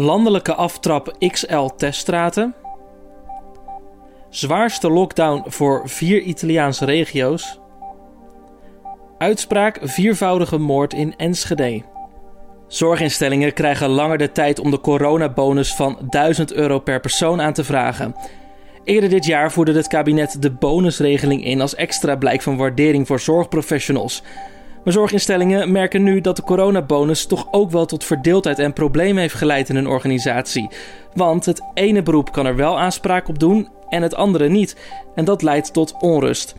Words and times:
Landelijke 0.00 0.54
aftrap 0.54 1.14
XL 1.18 1.66
teststraten. 1.76 2.54
Zwaarste 4.28 4.90
lockdown 4.90 5.44
voor 5.46 5.88
vier 5.88 6.20
Italiaanse 6.20 6.84
regio's. 6.84 7.60
Uitspraak 9.18 9.78
viervoudige 9.82 10.58
moord 10.58 10.92
in 10.92 11.14
Enschede. 11.16 11.82
Zorginstellingen 12.68 13.52
krijgen 13.52 13.88
langer 13.88 14.18
de 14.18 14.32
tijd 14.32 14.58
om 14.58 14.70
de 14.70 14.80
coronabonus 14.80 15.74
van 15.74 15.98
1000 16.10 16.52
euro 16.52 16.78
per 16.78 17.00
persoon 17.00 17.40
aan 17.40 17.52
te 17.52 17.64
vragen. 17.64 18.14
Eerder 18.84 19.08
dit 19.08 19.24
jaar 19.24 19.52
voerde 19.52 19.72
het 19.72 19.88
kabinet 19.88 20.42
de 20.42 20.50
bonusregeling 20.50 21.44
in 21.44 21.60
als 21.60 21.74
extra 21.74 22.16
blijk 22.16 22.42
van 22.42 22.56
waardering 22.56 23.06
voor 23.06 23.20
zorgprofessionals. 23.20 24.22
Maar 24.84 24.92
zorginstellingen 24.92 25.72
merken 25.72 26.02
nu 26.02 26.20
dat 26.20 26.36
de 26.36 26.42
coronabonus 26.42 27.26
toch 27.26 27.48
ook 27.50 27.70
wel 27.70 27.86
tot 27.86 28.04
verdeeldheid 28.04 28.58
en 28.58 28.72
problemen 28.72 29.20
heeft 29.20 29.34
geleid 29.34 29.68
in 29.68 29.74
hun 29.74 29.88
organisatie. 29.88 30.68
Want 31.14 31.46
het 31.46 31.62
ene 31.74 32.02
beroep 32.02 32.32
kan 32.32 32.46
er 32.46 32.56
wel 32.56 32.78
aanspraak 32.78 33.28
op 33.28 33.38
doen 33.38 33.68
en 33.88 34.02
het 34.02 34.14
andere 34.14 34.48
niet. 34.48 34.76
En 35.14 35.24
dat 35.24 35.42
leidt 35.42 35.72
tot 35.72 35.94
onrust. 36.00 36.54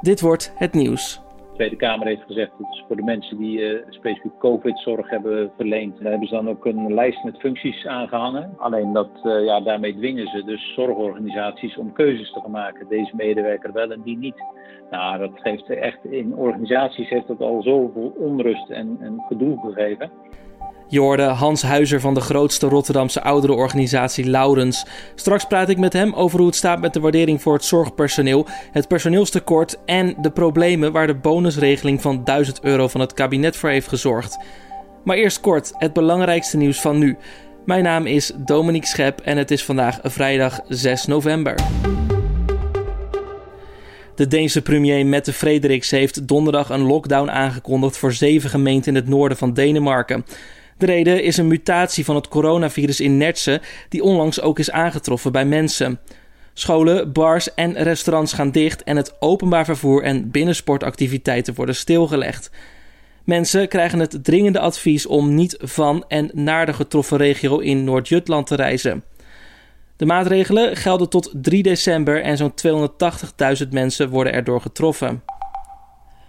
Dit 0.00 0.20
wordt 0.20 0.52
het 0.56 0.72
nieuws. 0.72 1.23
De 1.54 1.60
Tweede 1.60 1.86
Kamer 1.86 2.06
heeft 2.06 2.26
gezegd 2.26 2.50
dat 2.58 2.70
is 2.70 2.84
voor 2.86 2.96
de 2.96 3.02
mensen 3.02 3.36
die 3.36 3.58
uh, 3.58 3.82
specifiek 3.88 4.38
COVID-zorg 4.38 5.10
hebben 5.10 5.52
verleend. 5.56 6.00
Daar 6.00 6.10
hebben 6.10 6.28
ze 6.28 6.34
dan 6.34 6.48
ook 6.48 6.64
een 6.64 6.94
lijst 6.94 7.24
met 7.24 7.38
functies 7.38 7.86
aangehangen. 7.86 8.54
Alleen 8.58 8.92
dat, 8.92 9.10
uh, 9.24 9.44
ja, 9.44 9.60
daarmee 9.60 9.96
dwingen 9.96 10.26
ze 10.26 10.44
dus 10.44 10.74
zorgorganisaties 10.74 11.76
om 11.76 11.92
keuzes 11.92 12.32
te 12.32 12.40
gaan 12.40 12.50
maken. 12.50 12.88
Deze 12.88 13.16
medewerker 13.16 13.72
wel 13.72 13.90
en 13.90 14.02
die 14.02 14.18
niet. 14.18 14.44
Nou, 14.90 15.18
dat 15.18 15.30
geeft 15.34 15.70
echt 15.70 16.04
in 16.04 16.34
organisaties 16.34 17.08
heeft 17.08 17.26
dat 17.26 17.40
al 17.40 17.62
zoveel 17.62 18.14
onrust 18.18 18.70
en, 18.70 18.96
en 19.00 19.24
gedoe 19.28 19.58
gegeven. 19.58 20.10
Je 20.88 21.00
hoorde 21.00 21.22
Hans 21.22 21.62
Huizer 21.62 22.00
van 22.00 22.14
de 22.14 22.20
grootste 22.20 22.68
Rotterdamse 22.68 23.22
ouderenorganisatie 23.22 24.30
Laurens. 24.30 24.86
Straks 25.14 25.44
praat 25.44 25.68
ik 25.68 25.78
met 25.78 25.92
hem 25.92 26.12
over 26.14 26.38
hoe 26.38 26.46
het 26.46 26.56
staat 26.56 26.80
met 26.80 26.92
de 26.92 27.00
waardering 27.00 27.42
voor 27.42 27.52
het 27.52 27.64
zorgpersoneel, 27.64 28.46
het 28.72 28.88
personeelstekort 28.88 29.78
en 29.84 30.14
de 30.20 30.30
problemen 30.30 30.92
waar 30.92 31.06
de 31.06 31.14
bonusregeling 31.14 32.02
van 32.02 32.24
1000 32.24 32.60
euro 32.62 32.88
van 32.88 33.00
het 33.00 33.14
kabinet 33.14 33.56
voor 33.56 33.68
heeft 33.68 33.88
gezorgd. 33.88 34.38
Maar 35.04 35.16
eerst 35.16 35.40
kort 35.40 35.72
het 35.76 35.92
belangrijkste 35.92 36.56
nieuws 36.56 36.80
van 36.80 36.98
nu. 36.98 37.16
Mijn 37.64 37.82
naam 37.82 38.06
is 38.06 38.32
Dominique 38.36 38.88
Schep 38.88 39.20
en 39.20 39.36
het 39.36 39.50
is 39.50 39.64
vandaag 39.64 39.98
vrijdag 40.02 40.60
6 40.68 41.06
november. 41.06 41.54
De 44.14 44.26
Deense 44.26 44.62
premier 44.62 45.06
Mette 45.06 45.32
Frederiks 45.32 45.90
heeft 45.90 46.28
donderdag 46.28 46.70
een 46.70 46.86
lockdown 46.86 47.30
aangekondigd 47.30 47.96
voor 47.96 48.12
zeven 48.12 48.50
gemeenten 48.50 48.88
in 48.88 49.00
het 49.00 49.08
noorden 49.08 49.38
van 49.38 49.52
Denemarken. 49.52 50.24
De 50.84 50.90
reden 50.90 51.22
is 51.22 51.36
een 51.36 51.46
mutatie 51.46 52.04
van 52.04 52.14
het 52.14 52.28
coronavirus 52.28 53.00
in 53.00 53.16
Nertsen, 53.16 53.60
die 53.88 54.02
onlangs 54.02 54.40
ook 54.40 54.58
is 54.58 54.70
aangetroffen 54.70 55.32
bij 55.32 55.44
mensen. 55.44 56.00
Scholen, 56.52 57.12
bars 57.12 57.54
en 57.54 57.72
restaurants 57.72 58.32
gaan 58.32 58.50
dicht 58.50 58.82
en 58.82 58.96
het 58.96 59.16
openbaar 59.20 59.64
vervoer 59.64 60.02
en 60.02 60.30
binnensportactiviteiten 60.30 61.54
worden 61.54 61.74
stilgelegd. 61.74 62.50
Mensen 63.24 63.68
krijgen 63.68 63.98
het 63.98 64.24
dringende 64.24 64.58
advies 64.58 65.06
om 65.06 65.34
niet 65.34 65.56
van 65.60 66.04
en 66.08 66.30
naar 66.32 66.66
de 66.66 66.72
getroffen 66.72 67.16
regio 67.16 67.58
in 67.58 67.84
Noord-Jutland 67.84 68.46
te 68.46 68.54
reizen. 68.54 69.04
De 69.96 70.06
maatregelen 70.06 70.76
gelden 70.76 71.08
tot 71.08 71.30
3 71.34 71.62
december 71.62 72.22
en 72.22 72.36
zo'n 72.36 72.54
280.000 73.62 73.68
mensen 73.70 74.08
worden 74.08 74.32
erdoor 74.32 74.60
getroffen. 74.60 75.22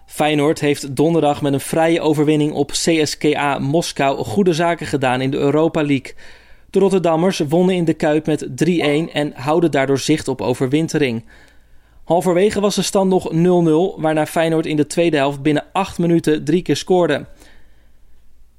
Feyenoord 0.06 0.60
heeft 0.60 0.96
donderdag 0.96 1.42
met 1.42 1.54
een 1.54 1.60
vrije 1.60 2.02
overwinning 2.02 2.54
op 2.54 2.72
CSKA 2.72 3.60
Moskou 3.60 4.24
goede 4.24 4.54
zaken 4.54 4.88
gedaan 4.88 5.22
in 5.22 5.32
de 5.32 5.38
Europa 5.38 5.84
League. 5.84 6.14
De 6.70 6.80
Rotterdammers 6.80 7.40
wonnen 7.40 7.76
in 7.76 7.86
de 7.86 7.94
Kuip 7.94 8.26
met 8.26 8.48
3-1 8.48 8.52
en 9.14 9.34
houden 9.36 9.72
daardoor 9.72 10.00
zicht 10.00 10.28
op 10.28 10.42
overwintering. 10.42 11.26
Halverwege 12.04 12.60
was 12.60 12.76
de 12.76 12.82
stand 12.82 13.10
nog 13.10 13.32
0-0, 13.34 14.02
waarna 14.02 14.26
Feyenoord 14.26 14.66
in 14.66 14.76
de 14.76 14.88
tweede 14.88 15.18
helft 15.18 15.42
binnen 15.42 15.66
8 15.72 15.98
minuten 15.98 16.44
drie 16.44 16.62
keer 16.62 16.76
scoorde. 16.76 17.26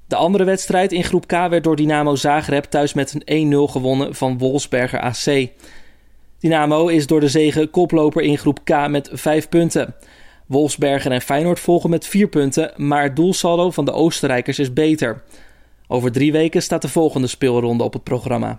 De 0.08 0.16
andere 0.16 0.44
wedstrijd 0.44 0.92
in 0.92 1.04
groep 1.04 1.26
K 1.26 1.30
werd 1.30 1.64
door 1.64 1.76
Dynamo 1.76 2.14
Zagreb 2.14 2.64
thuis 2.64 2.92
met 2.94 3.16
een 3.24 3.52
1-0 3.52 3.70
gewonnen 3.70 4.14
van 4.14 4.38
Wolfsberger 4.38 5.00
AC. 5.00 5.48
Dynamo 6.38 6.86
is 6.86 7.06
door 7.06 7.20
de 7.20 7.28
zege 7.28 7.66
koploper 7.66 8.22
in 8.22 8.38
groep 8.38 8.60
K 8.64 8.88
met 8.88 9.10
5 9.12 9.48
punten. 9.48 9.94
Wolfsberger 10.46 11.12
en 11.12 11.20
Feyenoord 11.20 11.60
volgen 11.60 11.90
met 11.90 12.06
4 12.06 12.28
punten, 12.28 12.72
maar 12.76 13.02
het 13.02 13.16
doelsaldo 13.16 13.70
van 13.70 13.84
de 13.84 13.92
Oostenrijkers 13.92 14.58
is 14.58 14.72
beter. 14.72 15.22
Over 15.88 16.12
drie 16.12 16.32
weken 16.32 16.62
staat 16.62 16.82
de 16.82 16.88
volgende 16.88 17.26
speelronde 17.26 17.84
op 17.84 17.92
het 17.92 18.02
programma. 18.02 18.58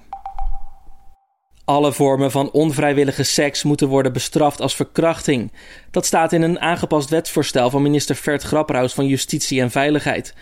Alle 1.66 1.94
vormen 1.94 2.32
van 2.32 2.52
onvrijwillige 2.52 3.24
seks 3.24 3.64
moeten 3.64 3.88
worden 3.88 4.14
bestraft 4.14 4.62
als 4.62 4.76
verkrachting. 4.76 5.52
Dat 5.92 6.06
staat 6.06 6.34
in 6.34 6.42
een 6.42 6.60
aangepast 6.60 7.10
wetsvoorstel 7.10 7.70
van 7.70 7.82
minister 7.82 8.16
Vert 8.16 8.44
Grapperhaus 8.44 8.94
van 8.94 9.08
Justitie 9.08 9.62
en 9.62 9.72
Veiligheid. 9.72 10.34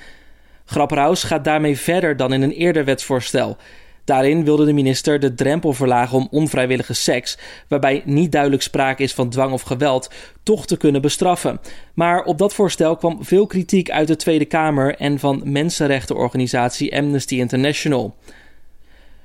Grapperhaus 0.66 1.24
gaat 1.24 1.44
daarmee 1.44 1.78
verder 1.78 2.18
dan 2.18 2.34
in 2.34 2.42
een 2.42 2.52
eerder 2.52 2.86
wetsvoorstel. 2.86 3.58
Daarin 4.06 4.44
wilde 4.44 4.66
de 4.66 4.74
minister 4.74 5.20
de 5.20 5.34
drempel 5.34 5.74
verlagen 5.74 6.18
om 6.18 6.28
onvrijwillige 6.32 6.94
seks, 6.94 7.38
waarbij 7.68 8.02
niet 8.06 8.32
duidelijk 8.32 8.62
sprake 8.62 9.04
is 9.04 9.14
van 9.14 9.30
dwang 9.30 9.54
of 9.54 9.62
geweld, 9.62 10.10
toch 10.44 10.66
te 10.66 10.78
kunnen 10.78 11.02
bestraffen. 11.02 11.60
Maar 11.94 12.24
op 12.24 12.38
dat 12.38 12.54
voorstel 12.54 12.96
kwam 12.96 13.18
veel 13.24 13.48
kritiek 13.48 13.90
uit 13.90 14.08
de 14.08 14.16
Tweede 14.16 14.46
Kamer 14.46 14.96
en 14.96 15.20
van 15.20 15.42
mensenrechtenorganisatie 15.44 16.98
Amnesty 16.98 17.36
International. 17.36 18.16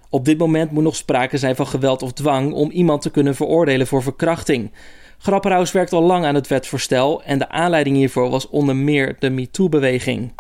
Op 0.08 0.24
dit 0.24 0.38
moment 0.38 0.70
moet 0.70 0.82
nog 0.82 0.97
sprake 0.97 1.38
zijn 1.38 1.56
van 1.56 1.66
geweld 1.66 2.02
of 2.02 2.12
dwang 2.12 2.52
om 2.52 2.70
iemand 2.70 3.02
te 3.02 3.10
kunnen 3.10 3.34
veroordelen 3.34 3.86
voor 3.86 4.02
verkrachting. 4.02 4.70
Grapperhaus 5.18 5.72
werkt 5.72 5.92
al 5.92 6.02
lang 6.02 6.24
aan 6.24 6.34
het 6.34 6.48
wetsvoorstel 6.48 7.22
en 7.22 7.38
de 7.38 7.48
aanleiding 7.48 7.97
hiervoor 7.97 8.30
was 8.30 8.48
onder 8.48 8.76
meer 8.76 9.16
de 9.18 9.30
MeToo-beweging. 9.30 10.32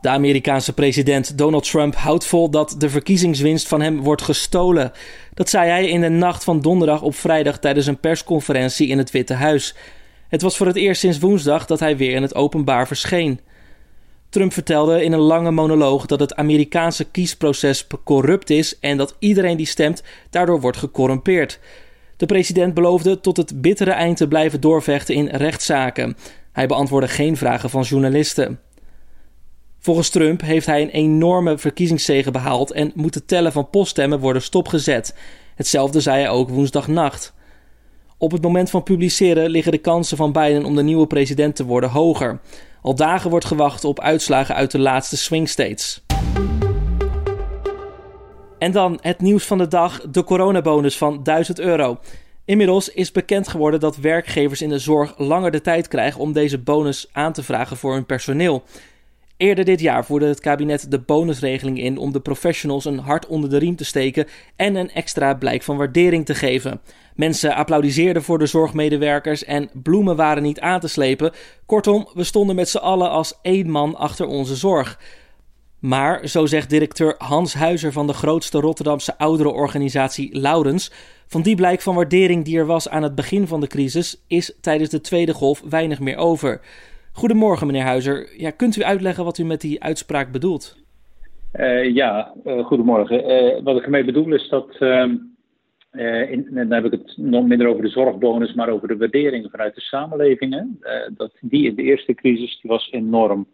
De 0.00 0.08
Amerikaanse 0.08 0.72
president 0.72 1.38
Donald 1.38 1.70
Trump 1.70 1.94
houdt 1.94 2.26
vol 2.26 2.50
dat 2.50 2.74
de 2.78 2.90
verkiezingswinst 2.90 3.68
van 3.68 3.80
hem 3.80 4.00
wordt 4.02 4.22
gestolen. 4.22 4.92
Dat 5.34 5.48
zei 5.48 5.70
hij 5.70 5.88
in 5.88 6.00
de 6.00 6.08
nacht 6.08 6.44
van 6.44 6.60
donderdag 6.60 7.02
op 7.02 7.14
vrijdag 7.14 7.58
tijdens 7.58 7.86
een 7.86 8.00
persconferentie 8.00 8.88
in 8.88 8.98
het 8.98 9.10
Witte 9.10 9.34
Huis. 9.34 9.74
Het 10.28 10.42
was 10.42 10.56
voor 10.56 10.66
het 10.66 10.76
eerst 10.76 11.00
sinds 11.00 11.18
woensdag 11.18 11.66
dat 11.66 11.80
hij 11.80 11.96
weer 11.96 12.14
in 12.14 12.22
het 12.22 12.34
openbaar 12.34 12.86
verscheen. 12.86 13.40
Trump 14.28 14.52
vertelde 14.52 15.04
in 15.04 15.12
een 15.12 15.18
lange 15.18 15.50
monoloog 15.50 16.06
dat 16.06 16.20
het 16.20 16.34
Amerikaanse 16.34 17.04
kiesproces 17.04 17.86
corrupt 18.04 18.50
is 18.50 18.78
en 18.78 18.96
dat 18.96 19.16
iedereen 19.18 19.56
die 19.56 19.66
stemt 19.66 20.02
daardoor 20.30 20.60
wordt 20.60 20.76
gecorrumpeerd. 20.76 21.60
De 22.16 22.26
president 22.26 22.74
beloofde 22.74 23.20
tot 23.20 23.36
het 23.36 23.60
bittere 23.60 23.90
eind 23.90 24.16
te 24.16 24.28
blijven 24.28 24.60
doorvechten 24.60 25.14
in 25.14 25.26
rechtszaken. 25.26 26.16
Hij 26.52 26.66
beantwoordde 26.66 27.10
geen 27.10 27.36
vragen 27.36 27.70
van 27.70 27.82
journalisten. 27.82 28.60
Volgens 29.88 30.08
Trump 30.08 30.40
heeft 30.40 30.66
hij 30.66 30.82
een 30.82 30.90
enorme 30.90 31.58
verkiezingszege 31.58 32.30
behaald 32.30 32.72
en 32.72 32.92
moet 32.94 33.14
het 33.14 33.28
tellen 33.28 33.52
van 33.52 33.70
poststemmen 33.70 34.20
worden 34.20 34.42
stopgezet. 34.42 35.14
Hetzelfde 35.54 36.00
zei 36.00 36.20
hij 36.20 36.30
ook 36.30 36.48
woensdagnacht. 36.48 37.34
Op 38.18 38.32
het 38.32 38.42
moment 38.42 38.70
van 38.70 38.82
publiceren 38.82 39.50
liggen 39.50 39.72
de 39.72 39.78
kansen 39.78 40.16
van 40.16 40.32
Biden 40.32 40.64
om 40.64 40.76
de 40.76 40.82
nieuwe 40.82 41.06
president 41.06 41.56
te 41.56 41.64
worden 41.64 41.90
hoger. 41.90 42.40
Al 42.82 42.94
dagen 42.94 43.30
wordt 43.30 43.44
gewacht 43.44 43.84
op 43.84 44.00
uitslagen 44.00 44.54
uit 44.54 44.70
de 44.70 44.78
laatste 44.78 45.16
swing 45.16 45.48
states. 45.48 46.02
En 48.58 48.72
dan 48.72 48.98
het 49.00 49.20
nieuws 49.20 49.44
van 49.44 49.58
de 49.58 49.68
dag: 49.68 50.00
de 50.10 50.24
coronabonus 50.24 50.98
van 50.98 51.22
1000 51.22 51.58
euro. 51.58 51.98
Inmiddels 52.44 52.88
is 52.88 53.12
bekend 53.12 53.48
geworden 53.48 53.80
dat 53.80 53.96
werkgevers 53.96 54.62
in 54.62 54.68
de 54.68 54.78
zorg 54.78 55.14
langer 55.16 55.50
de 55.50 55.60
tijd 55.60 55.88
krijgen 55.88 56.20
om 56.20 56.32
deze 56.32 56.58
bonus 56.58 57.08
aan 57.12 57.32
te 57.32 57.42
vragen 57.42 57.76
voor 57.76 57.92
hun 57.92 58.06
personeel. 58.06 58.62
Eerder 59.38 59.64
dit 59.64 59.80
jaar 59.80 60.04
voerde 60.04 60.26
het 60.26 60.40
kabinet 60.40 60.90
de 60.90 60.98
bonusregeling 60.98 61.78
in 61.80 61.98
om 61.98 62.12
de 62.12 62.20
professionals 62.20 62.84
een 62.84 62.98
hart 62.98 63.26
onder 63.26 63.50
de 63.50 63.56
riem 63.56 63.76
te 63.76 63.84
steken 63.84 64.26
en 64.56 64.74
een 64.74 64.90
extra 64.90 65.34
blijk 65.34 65.62
van 65.62 65.76
waardering 65.76 66.24
te 66.26 66.34
geven. 66.34 66.80
Mensen 67.14 67.54
applaudisseerden 67.54 68.22
voor 68.22 68.38
de 68.38 68.46
zorgmedewerkers 68.46 69.44
en 69.44 69.70
bloemen 69.72 70.16
waren 70.16 70.42
niet 70.42 70.60
aan 70.60 70.80
te 70.80 70.88
slepen. 70.88 71.32
Kortom, 71.66 72.08
we 72.14 72.24
stonden 72.24 72.56
met 72.56 72.68
z'n 72.68 72.76
allen 72.76 73.10
als 73.10 73.38
één 73.42 73.70
man 73.70 73.96
achter 73.96 74.26
onze 74.26 74.56
zorg. 74.56 74.98
Maar, 75.78 76.28
zo 76.28 76.46
zegt 76.46 76.70
directeur 76.70 77.14
Hans 77.18 77.54
Huizer 77.54 77.92
van 77.92 78.06
de 78.06 78.12
grootste 78.12 78.60
Rotterdamse 78.60 79.18
ouderenorganisatie 79.18 80.38
Laurens, 80.38 80.90
van 81.26 81.42
die 81.42 81.56
blijk 81.56 81.80
van 81.80 81.94
waardering 81.94 82.44
die 82.44 82.58
er 82.58 82.66
was 82.66 82.88
aan 82.88 83.02
het 83.02 83.14
begin 83.14 83.46
van 83.46 83.60
de 83.60 83.66
crisis, 83.66 84.22
is 84.26 84.52
tijdens 84.60 84.90
de 84.90 85.00
tweede 85.00 85.34
golf 85.34 85.62
weinig 85.68 86.00
meer 86.00 86.16
over. 86.16 86.60
Goedemorgen, 87.18 87.66
meneer 87.66 87.82
Huizer. 87.82 88.28
Ja, 88.36 88.50
kunt 88.50 88.76
u 88.76 88.82
uitleggen 88.82 89.24
wat 89.24 89.38
u 89.38 89.44
met 89.44 89.60
die 89.60 89.82
uitspraak 89.82 90.32
bedoelt? 90.32 90.76
Uh, 91.54 91.94
ja, 91.94 92.34
uh, 92.44 92.64
goedemorgen. 92.64 93.30
Uh, 93.30 93.62
wat 93.62 93.76
ik 93.76 93.84
ermee 93.84 94.04
bedoel 94.04 94.34
is 94.34 94.48
dat, 94.48 94.76
ehm, 94.78 95.16
in, 96.30 96.48
dan 96.50 96.72
heb 96.72 96.84
ik 96.84 96.90
het 96.90 97.14
nog 97.16 97.46
minder 97.46 97.66
over 97.66 97.82
de 97.82 97.88
zorgbonus, 97.88 98.54
maar 98.54 98.68
over 98.68 98.88
de 98.88 98.96
waardering 98.96 99.50
vanuit 99.50 99.74
de 99.74 99.80
samenlevingen. 99.80 100.78
dat 101.16 101.32
die 101.40 101.66
in 101.66 101.74
de 101.74 101.82
eerste 101.82 102.14
crisis 102.14 102.60
die 102.60 102.70
was 102.70 102.88
enorm. 102.92 103.46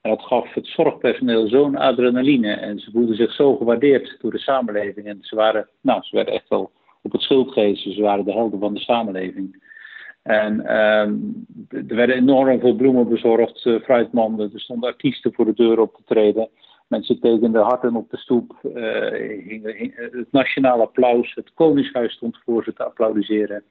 En 0.00 0.10
dat 0.10 0.22
gaf 0.22 0.54
het 0.54 0.66
zorgpersoneel 0.66 1.48
zo'n 1.48 1.76
adrenaline. 1.76 2.52
En 2.52 2.78
ze 2.78 2.90
voelden 2.90 3.16
zich 3.16 3.32
zo 3.32 3.56
gewaardeerd 3.56 4.16
door 4.20 4.30
de 4.30 4.38
samenleving. 4.38 5.06
En 5.06 5.18
ze 5.20 5.36
waren, 5.36 5.68
nou, 5.80 6.02
ze 6.02 6.16
werden 6.16 6.34
echt 6.34 6.48
wel 6.48 6.70
op 7.02 7.12
het 7.12 7.22
schild. 7.22 7.52
Ze 7.54 8.00
waren 8.00 8.24
de 8.24 8.32
helden 8.32 8.60
van 8.60 8.74
de 8.74 8.80
samenleving. 8.80 9.68
En 10.22 10.66
ehm, 10.66 11.14
er 11.88 11.96
werden 11.96 12.16
enorm 12.16 12.60
veel 12.60 12.74
bloemen 12.74 13.08
bezorgd, 13.08 13.64
uh, 13.64 13.80
fruitmanden. 13.80 14.50
Er 14.52 14.60
stonden 14.60 14.90
artiesten 14.90 15.32
voor 15.32 15.44
de 15.44 15.54
deur 15.54 15.80
op 15.80 15.94
te 15.94 16.02
treden. 16.04 16.48
Mensen 16.88 17.20
tekenden 17.20 17.62
harten 17.62 17.96
op 17.96 18.10
de 18.10 18.16
stoep. 18.16 18.58
Uh, 18.62 19.90
het 19.94 20.32
nationaal 20.32 20.80
applaus. 20.80 21.34
Het 21.34 21.54
Koningshuis 21.54 22.12
stond 22.12 22.38
voor 22.44 22.64
ze 22.64 22.72
te 22.72 22.84
applaudisseren. 22.84 23.62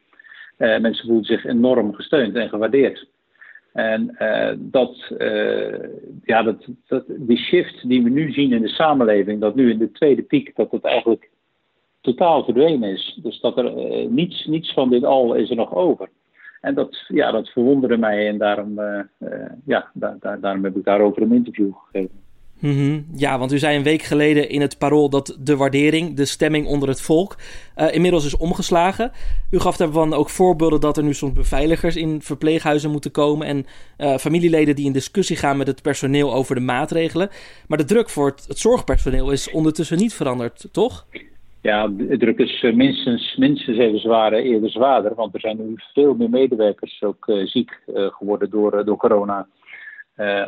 Mensen 0.57 1.07
voelden 1.07 1.25
zich 1.25 1.45
enorm 1.45 1.93
gesteund 1.93 2.35
en 2.35 2.49
gewaardeerd. 2.49 3.07
En 3.73 4.15
dat, 4.59 5.13
ja, 6.23 6.43
dat, 6.43 6.67
dat, 6.87 7.03
die 7.07 7.37
shift 7.37 7.87
die 7.87 8.03
we 8.03 8.09
nu 8.09 8.31
zien 8.31 8.53
in 8.53 8.61
de 8.61 8.67
samenleving, 8.67 9.41
dat 9.41 9.55
nu 9.55 9.71
in 9.71 9.77
de 9.77 9.91
tweede 9.91 10.21
piek, 10.21 10.55
dat 10.55 10.71
het 10.71 10.83
eigenlijk 10.83 11.29
totaal 12.01 12.43
verdwenen 12.43 12.91
is. 12.91 13.19
Dus 13.23 13.39
dat 13.39 13.57
er 13.57 13.73
niets, 14.09 14.45
niets 14.45 14.73
van 14.73 14.89
dit 14.89 15.03
al 15.03 15.33
is 15.33 15.49
er 15.49 15.55
nog 15.55 15.75
over. 15.75 16.09
En 16.61 16.73
dat, 16.73 17.05
ja, 17.07 17.31
dat 17.31 17.49
verwonderde 17.49 17.97
mij 17.97 18.27
en 18.27 18.37
daarom, 18.37 18.81
ja, 19.65 19.89
daar, 19.93 20.15
daar, 20.19 20.39
daarom 20.39 20.63
heb 20.63 20.75
ik 20.75 20.83
daarover 20.83 21.21
een 21.21 21.33
interview 21.33 21.71
gegeven. 21.73 22.19
-hmm. 22.59 23.05
Ja, 23.13 23.39
want 23.39 23.51
u 23.51 23.57
zei 23.57 23.77
een 23.77 23.83
week 23.83 24.01
geleden 24.01 24.49
in 24.49 24.61
het 24.61 24.77
parool 24.77 25.09
dat 25.09 25.37
de 25.39 25.55
waardering, 25.55 26.15
de 26.15 26.25
stemming 26.25 26.67
onder 26.67 26.89
het 26.89 27.01
volk, 27.01 27.37
uh, 27.77 27.93
inmiddels 27.93 28.25
is 28.25 28.37
omgeslagen. 28.37 29.11
U 29.51 29.59
gaf 29.59 29.77
daarvan 29.77 30.13
ook 30.13 30.29
voorbeelden 30.29 30.79
dat 30.79 30.97
er 30.97 31.03
nu 31.03 31.13
soms 31.13 31.33
beveiligers 31.33 31.95
in 31.95 32.21
verpleeghuizen 32.21 32.91
moeten 32.91 33.11
komen 33.11 33.47
en 33.47 33.65
familieleden 34.19 34.75
die 34.75 34.85
in 34.85 34.91
discussie 34.91 35.35
gaan 35.35 35.57
met 35.57 35.67
het 35.67 35.81
personeel 35.81 36.33
over 36.33 36.55
de 36.55 36.61
maatregelen. 36.61 37.29
Maar 37.67 37.77
de 37.77 37.83
druk 37.83 38.09
voor 38.09 38.25
het, 38.25 38.45
het 38.47 38.57
zorgpersoneel 38.57 39.31
is 39.31 39.51
ondertussen 39.51 39.97
niet 39.97 40.13
veranderd, 40.13 40.67
toch? 40.71 41.05
Ja, 41.61 41.87
de 41.87 42.17
druk 42.17 42.37
is 42.37 42.63
uh, 42.63 42.73
minstens, 42.73 43.35
minstens 43.35 43.77
even 43.77 43.99
zwaar, 43.99 44.33
eerder 44.33 44.69
zwaarder, 44.69 45.15
want 45.15 45.33
er 45.33 45.39
zijn 45.39 45.57
nu 45.57 45.73
veel 45.93 46.15
meer 46.15 46.29
medewerkers 46.29 47.03
ook 47.03 47.31
ziek 47.43 47.81
geworden 47.93 48.49
door, 48.49 48.85
door 48.85 48.97
corona 48.97 49.47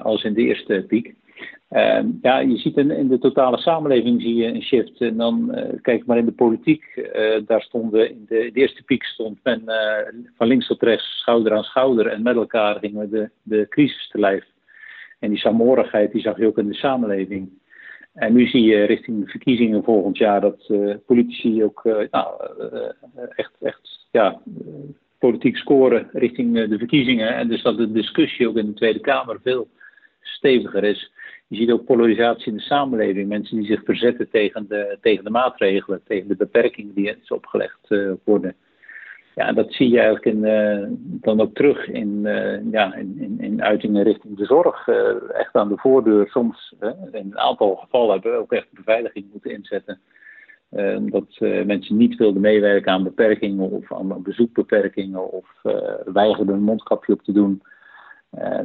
als 0.04 0.24
in 0.24 0.34
de 0.34 0.42
eerste 0.42 0.86
piek. 0.88 1.14
Uh, 1.72 2.00
ja, 2.22 2.40
je 2.40 2.58
ziet 2.58 2.78
in, 2.78 3.08
de 3.08 3.20
totale 3.20 3.58
samenleving 3.58 4.22
zie 4.22 4.36
je 4.36 4.48
een 4.48 4.62
shift. 4.62 5.02
En 5.02 5.18
dan 5.18 5.56
kijk 5.82 6.06
maar 6.06 6.18
in 6.18 6.26
de 6.26 6.32
politiek. 6.32 7.12
Daar 7.46 7.62
stonden 7.62 8.10
in 8.10 8.26
de, 8.28 8.52
eerste 8.52 8.84
piek 8.84 9.04
stond 9.04 9.40
men 9.44 9.68
eh, 9.68 10.14
van 10.38 10.48
links 10.48 10.68
tot 10.68 10.82
rechts 10.82 11.20
schouder 11.20 11.54
aan 11.54 11.64
schouder. 11.64 12.08
En 12.08 12.22
met 12.22 12.36
elkaar 12.36 12.80
gingen 12.80 13.00
we 13.00 13.10
de, 13.10 13.30
de 13.44 13.66
crisis 13.70 14.10
te 14.10 14.20
lijf. 14.20 14.46
En 15.20 15.30
die 15.30 15.40
saamhorigheid 15.40 16.12
die 16.12 16.22
zag 16.22 16.38
je 16.38 16.48
ook 16.48 16.58
in 16.58 16.68
de 16.68 16.74
samenleving. 16.74 17.50
En 18.14 18.34
nu 18.34 18.48
zie 18.48 18.64
je 18.64 18.84
richting 18.84 19.24
de 19.26 19.32
verkiezingen 19.32 19.84
volgend 19.84 20.18
jaar 20.18 20.42
dat 20.42 20.74
politici 21.06 21.64
ook 21.64 21.84
nou, 22.12 22.28
echt, 23.36 23.52
echt 23.62 24.08
ja, 24.12 24.42
politiek 25.20 25.58
scoren 25.58 26.10
richting 26.14 26.68
de 26.70 26.78
verkiezingen. 26.78 27.36
En 27.36 27.48
dus 27.48 27.62
dat 27.62 27.78
de 27.78 27.92
discussie 27.92 28.48
ook 28.48 28.58
in 28.58 28.66
de 28.66 28.74
Tweede 28.74 29.00
Kamer 29.00 29.40
veel 29.44 29.68
steviger 30.22 30.84
is. 30.84 31.12
Je 31.48 31.58
ziet 31.58 31.72
ook 31.72 31.86
polarisatie 31.86 32.52
in 32.52 32.58
de 32.58 32.64
samenleving. 32.64 33.28
Mensen 33.28 33.58
die 33.58 33.66
zich 33.66 33.84
verzetten 33.84 34.30
tegen 34.30 34.66
de, 34.68 34.98
tegen 35.02 35.24
de 35.24 35.30
maatregelen, 35.30 36.02
tegen 36.04 36.28
de 36.28 36.36
beperkingen 36.36 36.94
die 36.94 37.18
is 37.22 37.32
opgelegd 37.32 37.80
uh, 37.90 38.12
worden. 38.24 38.56
Ja, 39.36 39.52
dat 39.52 39.74
zie 39.74 39.90
je 39.90 40.00
eigenlijk 40.00 40.26
in, 40.26 40.44
uh, 40.44 40.88
dan 41.00 41.42
ook 41.42 41.54
terug 41.54 41.88
in, 41.88 42.20
uh, 42.24 42.72
ja, 42.72 42.96
in, 42.96 43.16
in, 43.20 43.40
in, 43.40 43.64
uitingen 43.64 44.04
richting 44.04 44.38
de 44.38 44.46
zorg. 44.46 44.88
echt 45.34 45.56
aan 45.56 45.70
de 45.70 45.78
voordeur. 45.78 46.28
Soms, 46.30 46.76
in 47.12 47.12
een 47.12 47.40
aantal 47.40 47.76
gevallen 47.76 48.12
hebben 48.12 48.32
we 48.32 48.38
ook 48.38 48.52
echt 48.52 48.68
beveiliging 48.72 49.26
moeten 49.32 49.52
inzetten. 49.52 50.00
omdat 50.98 51.38
mensen 51.66 51.98
niet 51.98 52.16
wilden 52.16 52.42
meewerken 52.42 52.92
aan 52.92 53.04
beperkingen 53.04 53.70
of 53.70 53.94
aan 53.94 54.24
bezoekbeperkingen 54.24 55.32
of 55.32 55.62
weigerden 56.06 56.56
een 56.56 56.64
mondkapje 56.64 57.14
op 57.14 57.22
te 57.22 57.32
doen. 57.32 57.62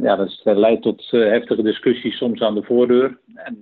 Ja, 0.03 0.17
dat 0.17 0.41
leidt 0.45 0.83
tot 0.83 1.11
heftige 1.11 1.63
discussies 1.63 2.17
soms 2.17 2.41
aan 2.41 2.55
de 2.55 2.63
voordeur. 2.63 3.19
En 3.35 3.59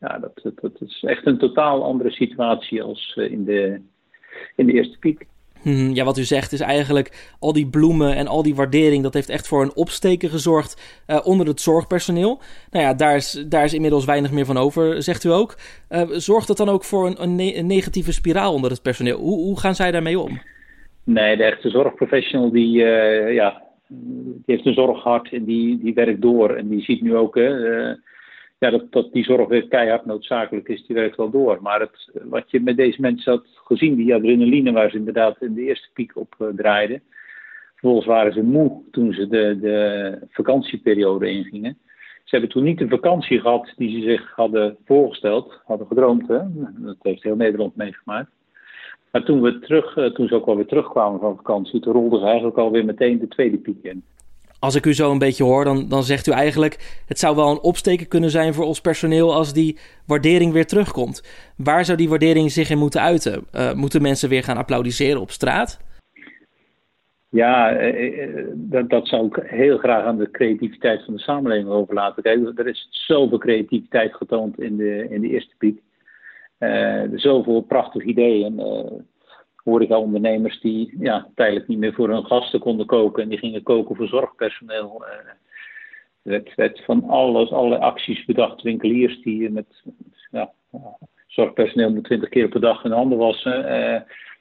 ja, 0.00 0.18
dat, 0.18 0.40
dat, 0.42 0.60
dat, 0.60 0.80
is 0.80 1.02
echt 1.06 1.26
een 1.26 1.38
totaal 1.38 1.84
andere 1.84 2.10
situatie 2.10 2.82
als 2.82 3.16
in, 3.16 3.44
de, 3.44 3.80
in 4.56 4.66
de 4.66 4.72
eerste 4.72 4.98
piek. 4.98 5.26
Hmm, 5.68 5.94
ja, 5.94 6.04
wat 6.04 6.18
u 6.18 6.22
zegt 6.22 6.52
is 6.52 6.60
eigenlijk 6.60 7.34
al 7.40 7.52
die 7.52 7.66
bloemen 7.66 8.16
en 8.16 8.26
al 8.26 8.42
die 8.42 8.54
waardering, 8.54 9.02
dat 9.02 9.14
heeft 9.14 9.28
echt 9.28 9.48
voor 9.48 9.62
een 9.62 9.74
opsteken 9.74 10.28
gezorgd 10.28 11.02
onder 11.24 11.46
het 11.46 11.60
zorgpersoneel. 11.60 12.40
Nou 12.70 12.84
ja, 12.84 12.94
daar 12.94 13.16
is, 13.16 13.44
daar 13.48 13.64
is 13.64 13.74
inmiddels 13.74 14.04
weinig 14.04 14.32
meer 14.32 14.44
van 14.44 14.56
over, 14.56 15.02
zegt 15.02 15.24
u 15.24 15.30
ook. 15.30 15.56
zorgt 16.10 16.46
dat 16.46 16.56
dan 16.56 16.68
ook 16.68 16.84
voor 16.84 17.06
een, 17.06 17.22
een, 17.22 17.36
ne 17.36 17.56
een, 17.56 17.66
negatieve 17.66 18.12
spiraal 18.12 18.54
onder 18.54 18.70
het 18.70 18.82
personeel? 18.82 19.18
Hoe, 19.18 19.38
hoe 19.38 19.60
gaan 19.60 19.74
zij 19.74 19.90
daarmee 19.90 20.18
om? 20.18 20.40
Nee, 21.04 21.36
de 21.36 21.44
echte 21.44 21.70
zorgprofessional 21.70 22.50
die, 22.50 22.78
ja, 23.32 23.62
die 23.88 24.42
heeft 24.46 24.66
een 24.66 24.74
zorghart 24.74 25.32
en 25.32 25.44
die, 25.44 25.78
die 25.82 25.94
werkt 25.94 26.20
door. 26.20 26.50
En 26.50 26.68
die 26.68 26.82
ziet 26.82 27.02
nu 27.02 27.16
ook 27.16 27.36
uh, 27.36 27.90
ja, 28.58 28.80
dat, 28.90 29.12
die 29.12 29.24
zorg 29.24 29.48
weer 29.48 29.68
keihard 29.68 30.06
noodzakelijk 30.06 30.68
is, 30.68 30.86
die 30.86 30.96
werkt 30.96 31.16
wel 31.16 31.30
door. 31.30 31.58
Maar 31.62 31.80
het, 31.80 32.10
wat 32.22 32.50
je 32.50 32.60
met 32.60 32.76
deze 32.76 33.00
mensen 33.00 33.32
had 33.32 33.44
gezien, 33.64 33.94
die 33.94 34.14
adrenaline 34.14 34.72
waar 34.72 34.90
ze 34.90 34.96
inderdaad 34.96 35.42
in 35.42 35.54
de 35.54 35.62
eerste 35.62 35.88
piek 35.92 36.16
op 36.16 36.34
uh, 36.38 36.48
draaiden. 36.56 37.02
Vervolgens 37.72 38.06
waren 38.06 38.32
ze 38.32 38.42
moe 38.42 38.82
toen 38.90 39.12
ze 39.12 39.28
de, 39.28 39.58
de 39.60 40.18
vakantieperiode 40.30 41.30
ingingen. 41.30 41.78
Ze 42.24 42.36
hebben 42.36 42.48
toen 42.48 42.64
niet 42.64 42.78
de 42.78 42.88
vakantie 42.88 43.40
gehad 43.40 43.72
die 43.76 44.00
ze 44.00 44.08
zich 44.08 44.32
hadden 44.34 44.76
voorgesteld, 44.84 45.60
hadden 45.64 45.86
gedroomd. 45.86 46.28
Hè? 46.28 46.40
Dat 46.76 46.96
heeft 47.02 47.22
heel 47.22 47.36
Nederland 47.36 47.76
meegemaakt. 47.76 48.30
Maar 49.10 49.22
toen, 49.24 49.40
we 49.40 49.58
terug, 49.58 49.96
eh, 49.96 50.06
toen 50.06 50.28
ze 50.28 50.34
ook 50.34 50.46
alweer 50.46 50.66
terugkwamen 50.66 51.20
van 51.20 51.36
vakantie, 51.36 51.80
toen 51.80 51.92
rolden 51.92 52.20
ze 52.20 52.26
eigenlijk 52.26 52.56
alweer 52.56 52.84
meteen 52.84 53.18
de 53.18 53.28
tweede 53.28 53.58
piek 53.58 53.82
in. 53.82 54.04
Als 54.60 54.74
ik 54.74 54.86
u 54.86 54.94
zo 54.94 55.10
een 55.10 55.18
beetje 55.18 55.44
hoor, 55.44 55.64
dan, 55.64 55.88
dan 55.88 56.02
zegt 56.02 56.26
u 56.26 56.32
eigenlijk: 56.32 57.02
het 57.06 57.18
zou 57.18 57.36
wel 57.36 57.50
een 57.50 57.60
opsteken 57.60 58.08
kunnen 58.08 58.30
zijn 58.30 58.54
voor 58.54 58.64
ons 58.64 58.80
personeel 58.80 59.34
als 59.34 59.52
die 59.52 59.78
waardering 60.06 60.52
weer 60.52 60.66
terugkomt. 60.66 61.22
Waar 61.56 61.84
zou 61.84 61.98
die 61.98 62.08
waardering 62.08 62.50
zich 62.50 62.70
in 62.70 62.78
moeten 62.78 63.00
uiten? 63.00 63.46
Uh, 63.54 63.72
moeten 63.72 64.02
mensen 64.02 64.28
weer 64.28 64.42
gaan 64.42 64.56
applaudisseren 64.56 65.20
op 65.20 65.30
straat? 65.30 65.86
Ja, 67.30 67.72
eh, 67.72 68.44
dat, 68.54 68.90
dat 68.90 69.08
zou 69.08 69.26
ik 69.26 69.42
heel 69.46 69.78
graag 69.78 70.04
aan 70.04 70.18
de 70.18 70.30
creativiteit 70.30 71.04
van 71.04 71.14
de 71.14 71.20
samenleving 71.20 71.68
overlaten. 71.68 72.54
Er 72.56 72.66
is 72.66 72.88
zoveel 72.90 73.38
creativiteit 73.38 74.14
getoond 74.14 74.60
in 74.60 74.76
de, 74.76 75.06
in 75.10 75.20
de 75.20 75.28
eerste 75.28 75.54
piek. 75.58 75.80
Uh, 76.58 77.02
zoveel 77.14 77.60
prachtige 77.60 78.06
ideeën. 78.06 78.54
Uh, 78.58 79.00
ondernemers 79.76 80.60
die 80.60 80.94
ja, 80.98 81.28
tijdelijk 81.34 81.68
niet 81.68 81.78
meer 81.78 81.92
voor 81.92 82.08
hun 82.08 82.24
gasten 82.24 82.60
konden 82.60 82.86
koken 82.86 83.22
en 83.22 83.28
die 83.28 83.38
gingen 83.38 83.62
koken 83.62 83.96
voor 83.96 84.06
zorgpersoneel. 84.06 85.04
Uh, 86.24 86.34
er 86.34 86.52
werd, 86.56 86.84
van 86.84 87.04
alles, 87.08 87.50
allerlei 87.50 87.82
acties 87.82 88.24
bedacht. 88.24 88.62
Winkeliers 88.62 89.22
die 89.22 89.50
met 89.50 89.82
ja, 90.30 90.52
zorgpersoneel 91.26 91.90
moet 91.90 92.04
twintig 92.04 92.28
keer 92.28 92.48
per 92.48 92.60
dag 92.60 92.82
hun 92.82 92.92
handen 92.92 93.18
wassen. 93.18 93.60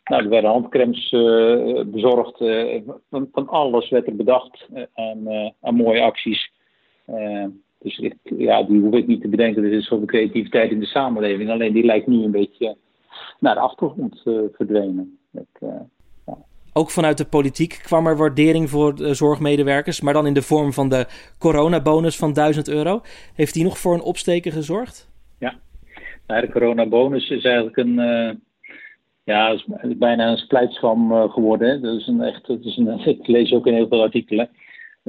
nou, 0.04 0.24
er 0.24 0.30
werden 0.30 0.50
handcremes 0.50 1.10
bezorgd. 1.86 2.38
Van, 3.10 3.30
van, 3.32 3.48
alles 3.48 3.90
werd 3.90 4.08
er 4.08 4.16
bedacht 4.16 4.68
aan, 4.94 5.54
aan 5.62 5.76
mooie 5.76 6.02
acties. 6.02 6.52
Dus 7.80 7.98
ik, 7.98 8.16
ja, 8.24 8.64
die 8.64 8.80
hoef 8.80 8.94
ik 8.94 9.08
niet 9.08 9.22
te 9.22 9.28
bedenken. 9.28 9.64
Er 9.64 9.72
is 9.72 9.88
zoveel 9.88 10.06
creativiteit 10.06 10.72
in 10.72 10.80
de 10.80 10.86
samenleving. 10.86 11.50
Alleen 11.50 11.74
die 11.74 11.86
lijkt 11.86 12.08
nu 12.08 12.24
een 12.24 12.32
beetje 12.32 12.78
naar 13.40 13.54
de 13.54 13.62
achtergrond 13.62 14.22
uh, 14.26 14.42
verdwenen. 14.52 15.17
Uh, 15.34 15.70
ja. 16.26 16.38
Ook 16.74 16.92
vanuit 16.92 17.18
de 17.18 17.26
politiek 17.26 17.80
kwam 17.84 18.08
er 18.08 18.18
waardering 18.18 18.70
voor 18.70 18.96
de 18.96 19.14
zorgmedewerkers, 19.14 20.02
maar 20.02 20.14
dan 20.14 20.28
in 20.28 20.34
de 20.34 20.42
vorm 20.42 20.74
van 20.74 20.90
de 20.90 21.06
coronabonus 21.38 22.18
van 22.18 22.34
1000 22.34 22.68
euro. 22.68 23.02
Heeft 23.36 23.54
die 23.54 23.64
nog 23.64 23.78
voor 23.78 23.94
een 23.94 24.02
opsteken 24.02 24.52
gezorgd? 24.52 25.10
Ja, 25.40 25.60
nou, 26.28 26.42
de 26.42 26.52
coronabonus 26.52 27.30
is 27.30 27.44
eigenlijk 27.44 27.78
een, 27.78 28.00
uh, 28.00 28.34
ja, 29.24 29.50
is 29.50 29.66
bijna 29.98 30.32
een 30.32 30.38
splijtscham 30.38 31.30
geworden. 31.30 31.82
Dat 31.82 31.96
is 32.00 32.08
een 32.08 32.22
echt, 32.22 32.48
dat 32.48 32.64
is 32.64 32.78
een, 32.78 33.00
ik 33.20 33.28
lees 33.28 33.52
ook 33.52 33.68
in 33.68 33.74
heel 33.74 33.88
veel 33.88 34.02
artikelen 34.02 34.50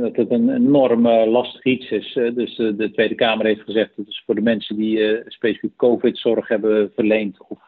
dat 0.03 0.17
het 0.17 0.31
een 0.31 0.55
enorm 0.55 1.07
uh, 1.07 1.27
lastig 1.27 1.65
iets 1.65 1.91
is. 1.91 2.13
dus 2.13 2.59
uh, 2.59 2.77
de 2.77 2.91
Tweede 2.91 3.15
Kamer 3.15 3.47
heeft 3.47 3.63
gezegd 3.63 3.97
dat 3.97 4.07
is 4.07 4.23
voor 4.27 4.35
de 4.35 4.41
mensen 4.41 4.77
die 4.77 4.99
uh, 4.99 5.21
specifiek 5.27 5.77
COVID-zorg 5.77 6.49
hebben 6.49 6.93
verleend 6.95 7.37
of 7.49 7.61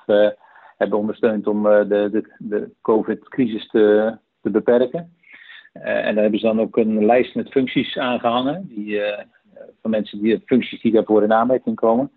hebben 0.81 0.99
ondersteund 0.99 1.47
om 1.47 1.63
de, 1.63 2.09
de, 2.13 2.35
de 2.39 2.71
COVID-crisis 2.83 3.69
te, 3.69 4.17
te 4.43 4.51
beperken. 4.51 5.17
en 5.73 6.15
daar 6.15 6.23
hebben 6.23 6.41
ze 6.41 6.47
dan 6.47 6.61
ook 6.61 6.77
een 6.77 7.05
lijst 7.07 7.35
met 7.35 7.51
functies 7.51 7.99
aangehangen, 7.99 8.67
die, 8.69 9.01
van 9.83 9.91
mensen 9.91 10.23
die 10.23 10.43
functies 10.47 10.81
die 10.81 10.93
daarvoor 10.93 11.23
in 11.23 11.33
aanmerking 11.33 11.77
komen. 11.77 12.11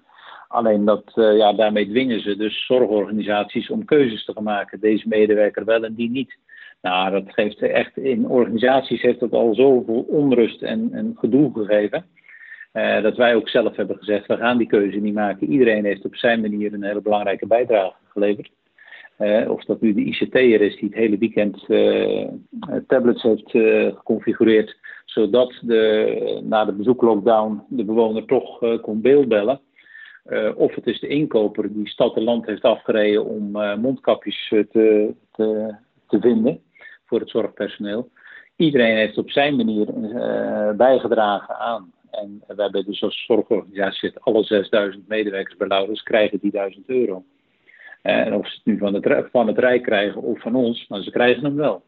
Alleen 0.47 0.85
dat, 0.85 1.11
ja, 1.13 1.53
daarmee 1.53 1.89
dwingen 1.89 2.21
ze 2.21 2.35
dus 2.35 2.65
zorgorganisaties 2.65 3.69
om 3.69 3.85
keuzes 3.85 4.25
te 4.25 4.33
gaan 4.33 4.43
maken. 4.43 4.79
Deze 4.79 5.07
medewerker 5.07 5.65
wel 5.65 5.83
en 5.83 5.93
die 5.93 6.09
niet. 6.09 6.37
Nou, 6.81 7.11
dat 7.11 7.33
geeft 7.33 7.61
echt 7.61 7.97
in 7.97 8.27
organisaties 8.27 9.01
heeft 9.01 9.19
dat 9.19 9.31
al 9.31 9.55
zoveel 9.55 10.05
onrust 10.07 10.61
en, 10.61 10.89
en 10.91 11.15
gedoe 11.19 11.51
gegeven. 11.53 12.05
Dat 13.01 13.15
wij 13.15 13.35
ook 13.35 13.49
zelf 13.49 13.75
hebben 13.75 13.97
gezegd, 13.97 14.27
we 14.27 14.37
gaan 14.37 14.57
die 14.57 14.67
keuze 14.67 14.97
niet 14.97 15.13
maken. 15.13 15.51
Iedereen 15.51 15.85
heeft 15.85 16.05
op 16.05 16.15
zijn 16.15 16.41
manier 16.41 16.73
een 16.73 16.83
hele 16.83 17.01
belangrijke 17.01 17.47
bijdrage 17.47 17.95
geleverd. 18.07 18.51
of 19.47 19.63
dat 19.65 19.81
nu 19.81 19.93
de 19.93 20.03
ICT'er 20.03 20.61
is 20.61 20.75
die 20.75 20.89
het 20.89 20.97
hele 20.97 21.17
weekend 21.17 21.65
tablets 22.87 23.21
heeft 23.21 23.49
geconfigureerd, 23.95 24.77
zodat 25.05 25.59
de, 25.61 26.39
na 26.43 26.65
de 26.65 26.73
bezoeklockdown 26.73 27.63
de 27.69 27.85
bewoner 27.85 28.25
toch 28.25 28.79
kon 28.81 29.01
beeldbellen. 29.01 29.59
of 30.55 30.75
het 30.75 30.87
is 30.87 30.99
de 30.99 31.07
inkoper 31.07 31.73
die 31.73 31.87
stad 31.87 32.15
en 32.15 32.23
land 32.23 32.45
heeft 32.45 32.63
afgereden 32.63 33.25
om 33.25 33.51
mondkapjes 33.81 34.47
te, 34.49 35.13
te, 35.31 35.75
te 36.07 36.19
vinden 36.19 36.61
voor 37.05 37.19
het 37.19 37.29
zorgpersoneel. 37.29 38.09
Iedereen 38.55 38.95
heeft 38.95 39.17
op 39.17 39.29
zijn 39.29 39.55
manier 39.55 39.85
bijgedragen 40.75 41.59
aan. 41.59 41.91
En 42.13 42.43
we 42.47 42.61
hebben 42.61 42.85
dus 42.85 43.03
als 43.03 43.25
zorgorganisatie 43.25 44.11
alle 44.19 44.43
6000 44.43 45.07
medewerkers 45.07 45.57
bij 45.57 45.67
Laurens 45.67 46.03
krijgen 46.03 46.39
die 46.39 46.51
1000 46.51 46.89
euro. 46.89 47.23
En 48.01 48.33
of 48.33 48.47
ze 48.47 48.55
het 48.55 48.65
nu 48.65 48.77
van 48.77 48.93
het, 48.93 49.27
van 49.31 49.47
het 49.47 49.57
Rijk 49.57 49.83
krijgen 49.83 50.21
of 50.21 50.41
van 50.41 50.55
ons, 50.55 50.87
maar 50.87 51.01
ze 51.01 51.11
krijgen 51.11 51.43
hem 51.43 51.55
wel. 51.55 51.83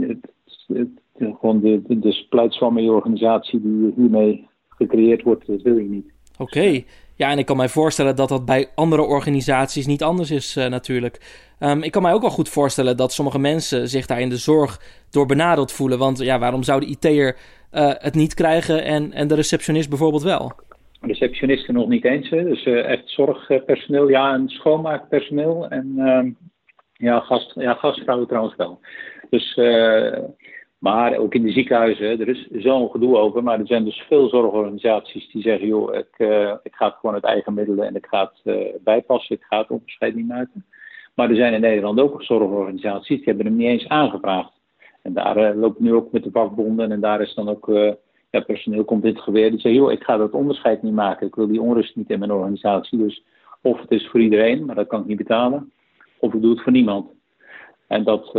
Het, 0.00 0.32
het, 0.66 0.88
gewoon 1.14 1.60
de, 1.60 1.82
de, 1.86 1.98
de 1.98 2.92
organisatie 2.92 3.60
die 3.60 3.92
hiermee 3.96 4.48
gecreëerd 4.68 5.22
wordt, 5.22 5.46
dat 5.46 5.62
wil 5.62 5.78
je 5.78 5.88
niet. 5.88 6.12
Oké, 6.38 6.82
ja, 7.22 7.30
en 7.30 7.38
ik 7.38 7.46
kan 7.46 7.56
mij 7.56 7.68
voorstellen 7.68 8.16
dat 8.16 8.28
dat 8.28 8.44
bij 8.44 8.68
andere 8.74 9.02
organisaties 9.02 9.86
niet 9.86 10.02
anders 10.02 10.30
is 10.30 10.56
uh, 10.56 10.66
natuurlijk. 10.66 11.20
Um, 11.60 11.82
ik 11.82 11.90
kan 11.90 12.02
mij 12.02 12.12
ook 12.12 12.20
wel 12.20 12.30
goed 12.30 12.48
voorstellen 12.48 12.96
dat 12.96 13.12
sommige 13.12 13.38
mensen 13.38 13.88
zich 13.88 14.06
daar 14.06 14.20
in 14.20 14.28
de 14.28 14.36
zorg 14.36 14.80
door 15.10 15.26
benadeeld 15.26 15.72
voelen. 15.72 15.98
Want 15.98 16.18
ja, 16.18 16.38
waarom 16.38 16.62
zou 16.62 16.80
de 16.80 16.86
IT'er 16.86 17.36
uh, 17.72 17.92
het 17.98 18.14
niet 18.14 18.34
krijgen 18.34 18.84
en, 18.84 19.12
en 19.12 19.28
de 19.28 19.34
receptionist 19.34 19.88
bijvoorbeeld 19.88 20.22
wel? 20.22 20.52
Receptionisten 21.00 21.74
nog 21.74 21.88
niet 21.88 22.04
eens. 22.04 22.30
Dus 22.30 22.64
uh, 22.64 22.88
echt 22.88 23.08
zorgpersoneel, 23.10 24.08
ja, 24.08 24.34
en 24.34 24.48
schoonmaakpersoneel. 24.48 25.68
En 25.68 25.92
uh, 25.96 26.32
ja, 26.92 27.20
gast, 27.20 27.52
ja, 27.54 27.74
gastvrouwen 27.74 28.28
trouwens 28.28 28.56
wel. 28.56 28.80
Dus 29.30 29.54
maar 30.82 31.16
ook 31.16 31.34
in 31.34 31.42
de 31.42 31.52
ziekenhuizen, 31.52 32.20
er 32.20 32.28
is 32.28 32.48
zo'n 32.50 32.90
gedoe 32.90 33.16
over. 33.16 33.42
Maar 33.42 33.60
er 33.60 33.66
zijn 33.66 33.84
dus 33.84 34.04
veel 34.08 34.28
zorgorganisaties 34.28 35.30
die 35.30 35.42
zeggen: 35.42 35.66
joh, 35.66 35.94
ik, 35.94 36.14
uh, 36.18 36.54
ik 36.62 36.74
ga 36.74 36.86
het 36.86 36.94
gewoon 36.94 37.14
uit 37.14 37.24
eigen 37.24 37.54
middelen 37.54 37.86
en 37.86 37.94
ik 37.96 38.06
ga 38.06 38.32
het 38.32 38.56
uh, 38.56 38.74
bijpassen. 38.84 39.36
Ik 39.36 39.42
ga 39.42 39.58
het 39.58 39.70
onderscheid 39.70 40.14
niet 40.14 40.26
maken. 40.26 40.64
Maar 41.14 41.30
er 41.30 41.36
zijn 41.36 41.54
in 41.54 41.60
Nederland 41.60 42.00
ook 42.00 42.22
zorgorganisaties 42.22 43.16
die 43.16 43.24
hebben 43.24 43.46
hem 43.46 43.56
niet 43.56 43.68
eens 43.68 43.88
aangevraagd. 43.88 44.52
En 45.02 45.12
daar 45.12 45.36
uh, 45.36 45.60
loopt 45.60 45.80
nu 45.80 45.94
ook 45.94 46.12
met 46.12 46.24
de 46.24 46.30
vakbonden 46.30 46.92
en 46.92 47.00
daar 47.00 47.20
is 47.20 47.34
dan 47.34 47.48
ook. 47.48 47.66
ja, 48.30 48.40
personeel 48.40 48.84
komt 48.84 49.04
in 49.04 49.14
het 49.14 49.22
geweer. 49.22 49.50
Die 49.50 49.60
zegt: 49.60 49.74
joh, 49.74 49.92
ik 49.92 50.02
ga 50.02 50.16
dat 50.16 50.32
onderscheid 50.32 50.82
niet 50.82 50.94
maken. 50.94 51.26
Ik 51.26 51.34
wil 51.34 51.46
die 51.46 51.62
onrust 51.62 51.96
niet 51.96 52.10
in 52.10 52.18
mijn 52.18 52.32
organisatie. 52.32 52.98
Dus 52.98 53.24
of 53.60 53.80
het 53.80 53.90
is 53.90 54.08
voor 54.08 54.20
iedereen, 54.20 54.64
maar 54.64 54.74
dat 54.74 54.86
kan 54.86 55.00
ik 55.00 55.06
niet 55.06 55.16
betalen. 55.16 55.72
Of 56.18 56.34
ik 56.34 56.40
doe 56.42 56.50
het 56.50 56.62
voor 56.62 56.72
niemand. 56.72 57.10
En 57.86 58.04
dat, 58.04 58.30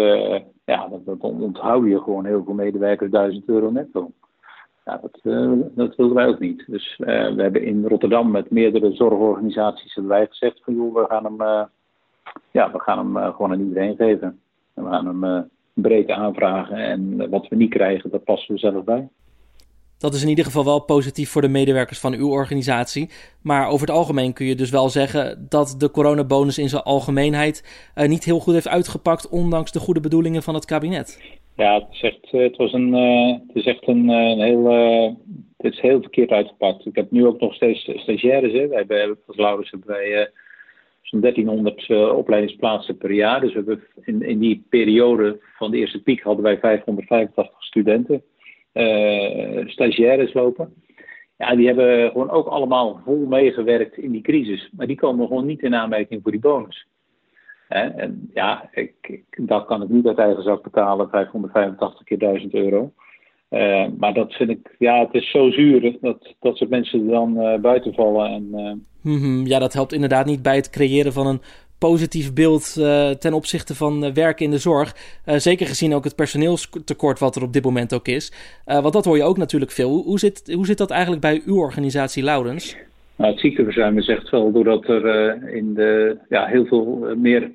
ja, 0.65 0.87
dat, 0.87 1.05
dat 1.05 1.19
onthoud 1.19 1.85
je 1.85 2.01
gewoon 2.01 2.25
heel 2.25 2.43
veel 2.43 2.53
medewerkers 2.53 3.11
1000 3.11 3.47
euro 3.47 3.71
netto. 3.71 4.11
Ja, 4.85 4.97
dat, 4.97 5.19
uh, 5.23 5.51
dat 5.75 5.95
wilden 5.95 6.15
wij 6.15 6.27
ook 6.27 6.39
niet. 6.39 6.63
Dus 6.67 6.97
uh, 6.99 7.07
we 7.07 7.41
hebben 7.41 7.63
in 7.63 7.87
Rotterdam 7.87 8.31
met 8.31 8.51
meerdere 8.51 8.93
zorgorganisaties 8.93 9.93
hebben 9.93 10.11
wij 10.11 10.27
gezegd 10.27 10.61
van 10.63 10.75
joh, 10.75 10.93
we 10.93 11.05
gaan 11.09 11.23
hem, 11.23 11.41
uh, 11.41 11.63
ja, 12.51 12.71
we 12.71 12.79
gaan 12.79 12.97
hem 12.97 13.33
gewoon 13.33 13.51
aan 13.51 13.59
iedereen 13.59 13.95
geven. 13.95 14.39
En 14.73 14.83
we 14.83 14.89
gaan 14.89 15.05
hem 15.21 15.49
breed 15.73 16.09
aanvragen 16.09 16.77
en 16.77 17.29
wat 17.29 17.47
we 17.47 17.55
niet 17.55 17.69
krijgen, 17.69 18.09
dat 18.09 18.23
passen 18.23 18.53
we 18.53 18.59
zelf 18.59 18.83
bij. 18.83 19.09
Dat 20.03 20.13
is 20.13 20.23
in 20.23 20.29
ieder 20.29 20.45
geval 20.45 20.65
wel 20.65 20.79
positief 20.79 21.29
voor 21.29 21.41
de 21.41 21.47
medewerkers 21.47 21.99
van 21.99 22.13
uw 22.13 22.29
organisatie. 22.29 23.09
Maar 23.41 23.67
over 23.67 23.87
het 23.87 23.95
algemeen 23.95 24.33
kun 24.33 24.45
je 24.45 24.55
dus 24.55 24.69
wel 24.69 24.89
zeggen 24.89 25.45
dat 25.49 25.75
de 25.77 25.91
coronabonus 25.91 26.57
in 26.57 26.69
zijn 26.69 26.81
algemeenheid 26.81 27.91
uh, 27.95 28.07
niet 28.07 28.23
heel 28.23 28.39
goed 28.39 28.53
heeft 28.53 28.67
uitgepakt, 28.67 29.29
ondanks 29.29 29.71
de 29.71 29.79
goede 29.79 29.99
bedoelingen 29.99 30.43
van 30.43 30.53
het 30.53 30.65
kabinet. 30.65 31.37
Ja, 31.55 31.73
het 31.73 31.87
is 31.91 32.01
echt, 32.01 32.31
eh, 32.31 32.41
het 32.41 32.57
was 32.57 32.73
een, 32.73 32.95
uh, 32.95 33.37
het 33.47 33.55
is 33.55 33.65
echt 33.65 33.87
een, 33.87 34.07
een 34.07 34.41
heel, 34.41 34.65
het 35.57 35.73
is 35.73 35.79
heel 35.79 36.01
verkeerd 36.01 36.29
uitgepakt. 36.29 36.85
Ik 36.85 36.95
heb 36.95 37.11
nu 37.11 37.25
ook 37.25 37.39
nog 37.39 37.53
steeds 37.53 37.89
stagiaires. 37.95 38.53
Hè. 38.53 38.67
Wij 38.67 38.77
hebben, 38.77 39.17
als 39.27 39.37
Laurens 39.37 39.71
hebben 39.71 39.89
wij 39.89 40.29
zo'n 41.01 41.21
1300 41.21 41.89
opleidingsplaatsen 42.11 42.97
per 42.97 43.11
jaar. 43.11 43.41
Dus 43.41 43.53
we 43.53 43.57
hebben 43.57 43.83
in, 44.01 44.21
in 44.21 44.39
die 44.39 44.65
periode 44.69 45.39
van 45.57 45.71
de 45.71 45.77
eerste 45.77 46.01
piek 46.01 46.21
hadden 46.21 46.43
wij 46.43 46.59
585 46.59 47.63
studenten 47.63 48.23
stagiaires 49.65 50.33
lopen. 50.33 50.73
Ja, 51.37 51.55
die 51.55 51.67
hebben 51.67 52.11
gewoon 52.11 52.29
ook 52.29 52.47
allemaal 52.47 53.01
vol 53.05 53.25
meegewerkt 53.25 53.97
in 53.97 54.11
die 54.11 54.21
crisis. 54.21 54.69
Maar 54.71 54.87
die 54.87 54.95
komen 54.95 55.27
gewoon 55.27 55.45
niet 55.45 55.61
in 55.61 55.75
aanmerking 55.75 56.21
voor 56.21 56.31
die 56.31 56.39
bonus. 56.41 56.87
En 57.67 58.29
ja, 58.33 58.69
ik, 58.71 58.93
ik, 59.01 59.23
dat 59.35 59.65
kan 59.65 59.81
ik 59.81 59.89
niet 59.89 60.07
uit 60.07 60.17
eigen 60.17 60.43
zak 60.43 60.63
betalen, 60.63 61.09
585 61.09 62.03
keer 62.03 62.19
1000 62.19 62.53
euro. 62.53 62.91
Uh, 63.49 63.85
maar 63.97 64.13
dat 64.13 64.33
vind 64.33 64.49
ik, 64.49 64.75
ja, 64.79 64.99
het 64.99 65.13
is 65.13 65.31
zo 65.31 65.49
zuur 65.51 65.97
dat 66.01 66.33
dat 66.39 66.57
soort 66.57 66.69
mensen 66.69 67.07
dan 67.07 67.37
uh, 67.37 67.55
buiten 67.59 67.93
vallen. 67.93 68.29
En, 68.29 68.85
-hmm, 69.01 69.45
ja, 69.45 69.59
dat 69.59 69.73
helpt 69.73 69.93
inderdaad 69.93 70.25
niet 70.25 70.41
bij 70.41 70.55
het 70.55 70.69
creëren 70.69 71.13
van 71.13 71.27
een 71.27 71.41
positief 71.89 72.33
beeld 72.33 72.75
uh, 72.79 73.09
ten 73.09 73.33
opzichte 73.33 73.75
van 73.75 74.05
uh, 74.05 74.11
werken 74.11 74.45
in 74.45 74.51
de 74.51 74.57
zorg. 74.57 74.95
Uh, 75.25 75.35
zeker 75.35 75.67
gezien 75.67 75.93
ook 75.93 76.03
het 76.03 76.15
personeelstekort 76.15 77.19
wat 77.19 77.35
er 77.35 77.43
op 77.43 77.53
dit 77.53 77.63
moment 77.63 77.93
ook 77.93 78.07
is. 78.07 78.31
want 78.65 78.93
dat 78.93 79.05
hoor 79.05 79.17
je 79.17 79.23
ook 79.23 79.37
natuurlijk 79.37 79.71
veel. 79.71 79.89
Hoe, 79.89 80.03
hoe, 80.03 80.19
zit, 80.19 80.53
hoe 80.53 80.65
zit 80.65 80.77
dat 80.77 80.91
eigenlijk 80.91 81.21
bij 81.21 81.41
uw 81.45 81.57
organisatie, 81.57 82.23
Laurens? 82.23 82.77
Nou, 83.15 83.31
het 83.31 83.39
ziekenverzuim 83.39 83.97
is 83.97 84.07
echt 84.07 84.29
wel 84.29 84.51
doordat 84.51 84.87
er 84.87 85.05
in 85.53 85.73
de, 85.73 86.17
ja, 86.29 86.45
heel 86.45 86.65
veel 86.65 87.15
meer 87.15 87.51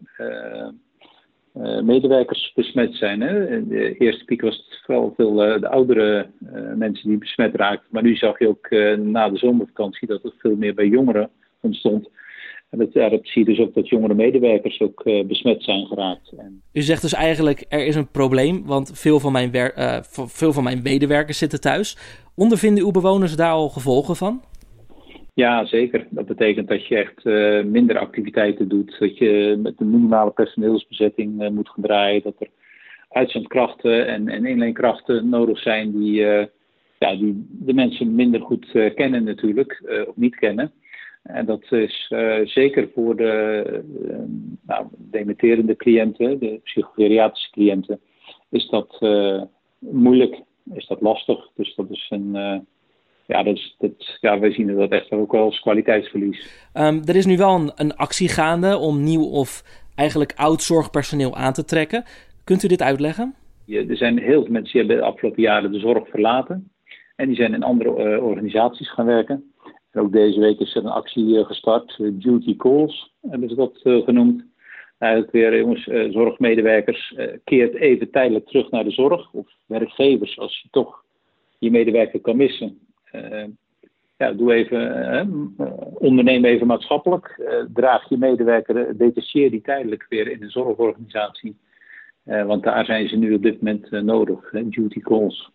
medewerkers 1.83 2.53
besmet 2.55 2.95
zijn. 2.95 3.21
Hè? 3.21 3.51
In 3.57 3.69
de 3.69 3.97
eerste 3.97 4.25
piek 4.25 4.41
was 4.41 4.57
het 4.57 4.81
vooral 4.85 5.13
veel 5.17 5.35
de 5.35 5.69
oudere 5.69 6.27
mensen 6.75 7.09
die 7.09 7.19
besmet 7.19 7.55
raakten. 7.55 7.89
Maar 7.91 8.03
nu 8.03 8.17
zag 8.17 8.39
je 8.39 8.49
ook 8.49 8.71
na 8.99 9.29
de 9.29 9.39
zomervakantie 9.39 10.09
dat 10.09 10.23
het 10.23 10.35
veel 10.39 10.57
meer 10.57 10.75
bij 10.75 10.87
jongeren 10.87 11.31
ontstond. 11.61 12.09
En 12.71 12.79
dat, 12.79 13.19
zie 13.23 13.23
je 13.33 13.45
dus 13.45 13.59
ook 13.59 13.75
dat 13.75 13.89
jongere 13.89 14.15
medewerkers 14.15 14.81
ook 14.81 15.03
uh, 15.05 15.25
besmet 15.25 15.63
zijn 15.63 15.87
geraakt. 15.87 16.33
En... 16.37 16.63
U 16.73 16.83
zegt 16.83 17.03
dus 17.03 17.13
eigenlijk, 17.13 17.65
er 17.69 17.87
is 17.87 17.95
een 17.95 18.11
probleem, 18.11 18.67
want 18.67 18.91
veel 18.95 19.21
van, 19.21 19.33
mijn 19.33 19.51
uh, 19.55 19.99
veel 20.27 20.53
van 20.53 20.65
mijn 20.65 20.83
medewerkers 20.83 21.39
zitten 21.39 21.61
thuis. 21.61 21.97
Ondervinden 22.35 22.85
uw 22.85 22.91
bewoners 22.91 23.37
daar 23.37 23.51
al 23.51 23.69
gevolgen 23.69 24.17
van? 24.17 24.43
Ja, 25.35 25.67
zeker. 25.67 26.07
Dat 26.11 26.27
betekent 26.27 26.69
dat 26.69 26.87
je 26.87 26.97
echt 26.97 27.25
uh, 27.25 27.65
minder 27.65 27.99
activiteiten 27.99 28.69
doet. 28.69 28.97
Dat 28.99 29.19
je 29.19 29.59
met 29.63 29.75
een 29.81 29.91
minimale 29.91 30.31
personeelsbezetting 30.31 31.51
moet 31.51 31.69
gaan 31.69 31.85
draaien. 31.85 32.23
Dat 32.23 32.35
er 32.39 32.49
uitzendkrachten 33.09 34.07
en, 34.07 34.29
en 34.29 34.47
inleenkrachten 34.47 35.29
nodig 35.29 35.59
zijn 35.59 35.99
die, 35.99 36.21
ja, 36.99 37.17
die 37.17 37.47
de 37.51 37.73
mensen 37.75 38.15
minder 38.15 38.41
goed 38.41 38.67
kennen 38.95 39.25
natuurlijk, 39.25 39.83
of 40.09 40.17
niet 40.17 40.37
kennen. 40.37 40.73
En 41.29 41.47
dat 41.47 41.73
is 41.73 42.11
uh, 42.15 42.47
zeker 42.47 42.89
voor 42.95 43.17
de 43.17 43.65
uh, 44.03 44.17
nou, 44.67 44.87
dementerende 44.97 45.77
cliënten, 45.77 46.39
de 46.39 46.61
psychogeriatrische 46.65 47.51
cliënten, 47.51 48.01
is 48.51 48.69
dat 48.69 48.97
uh, 49.01 49.43
moeilijk, 49.79 50.43
is 50.75 50.87
dat 50.87 51.01
lastig. 51.01 51.51
Dus 51.55 51.75
dat 51.75 51.91
is 51.91 52.07
een, 52.11 52.33
ja, 53.27 53.43
dat 53.43 53.57
is, 53.57 53.75
dat, 53.79 54.19
ja, 54.21 54.39
wij 54.39 54.53
zien 54.53 54.77
dat 54.77 54.91
echt 54.91 55.11
ook 55.11 55.33
wel 55.33 55.45
als 55.45 55.61
kwaliteitsverlies. 55.61 56.69
Um, 56.75 57.03
er 57.05 57.17
is 57.17 57.27
nu 57.27 57.37
wel 57.37 57.55
een, 57.55 57.73
een 57.75 57.97
actie 57.97 58.29
gaande 58.29 58.77
om 58.77 59.03
nieuw 59.03 59.25
of 59.25 59.63
eigenlijk 59.95 60.33
oud 60.37 60.63
zorgpersoneel 60.63 61.37
aan 61.37 61.53
te 61.53 61.65
trekken. 61.65 62.05
Kunt 62.45 62.63
u 62.63 62.69
dit 62.69 62.83
uitleggen? 62.83 63.35
Ja, 63.65 63.85
er 63.89 63.97
zijn 63.97 64.19
heel 64.19 64.43
veel 64.43 64.53
mensen 64.53 64.73
die 64.73 64.81
hebben 64.81 64.97
de 64.97 65.13
afgelopen 65.13 65.43
jaren 65.43 65.73
de 65.73 65.79
zorg 65.79 66.09
verlaten. 66.09 66.71
En 67.17 67.27
die 67.27 67.37
zijn 67.37 67.55
in 67.55 67.63
andere 67.63 68.21
organisaties 68.21 68.91
gaan 68.91 69.07
werken 69.07 69.53
ook 69.99 70.13
deze 70.13 70.41
week 70.41 70.59
is 70.59 70.75
er 70.75 70.85
een 70.85 70.91
actie 70.91 71.39
eh, 71.39 71.47
gestart, 71.47 71.97
eh, 71.99 72.09
Duty 72.13 72.57
Calls 72.57 73.15
hebben 73.31 73.49
ze 73.49 73.55
dat 73.55 73.81
eh, 73.83 74.05
genoemd. 74.05 74.45
Eigenlijk 74.99 75.33
weer, 75.33 75.59
jongens, 75.59 76.13
zorgmedewerkers, 76.13 77.15
keert 77.45 77.75
even 77.75 78.11
tijdelijk 78.11 78.47
terug 78.47 78.71
naar 78.71 78.85
de 78.85 78.91
zorg. 78.91 79.33
Of 79.33 79.47
werkgevers, 79.67 80.39
als 80.39 80.61
je 80.63 80.69
toch 80.71 81.05
je 81.59 81.71
medewerker 81.71 82.21
kan 82.21 82.37
missen. 82.37 82.79
ja, 84.17 84.33
doe 84.33 84.55
even, 84.55 85.57
onderneem 85.95 86.45
even 86.45 86.67
maatschappelijk. 86.67 87.41
draag 87.75 88.09
je 88.09 88.17
medewerker, 88.17 88.97
detacheer 88.97 89.51
die 89.51 89.61
tijdelijk 89.61 90.07
weer 90.09 90.29
in 90.31 90.43
een 90.43 90.51
zorgorganisatie. 90.51 91.57
want 92.25 92.63
daar 92.63 92.85
zijn 92.85 93.09
ze 93.09 93.17
nu 93.17 93.35
op 93.35 93.43
dit 93.43 93.63
moment 93.63 93.91
nodig, 93.91 94.51
duty 94.51 95.01
calls. 95.01 95.51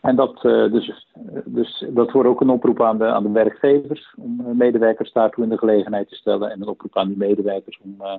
En 0.00 0.16
dat, 0.16 0.44
uh, 0.44 0.72
dus, 0.72 1.06
dus 1.44 1.84
dat 1.88 2.10
wordt 2.10 2.28
ook 2.28 2.40
een 2.40 2.50
oproep 2.50 2.82
aan 2.82 2.98
de, 2.98 3.04
aan 3.04 3.22
de 3.22 3.30
werkgevers 3.30 4.14
om 4.16 4.40
uh, 4.40 4.46
medewerkers 4.52 5.12
daartoe 5.12 5.44
in 5.44 5.50
de 5.50 5.58
gelegenheid 5.58 6.08
te 6.08 6.14
stellen. 6.14 6.50
En 6.50 6.60
een 6.60 6.68
oproep 6.68 6.96
aan 6.96 7.08
die 7.08 7.16
medewerkers 7.16 7.80
om 7.84 7.96
uh, 8.00 8.14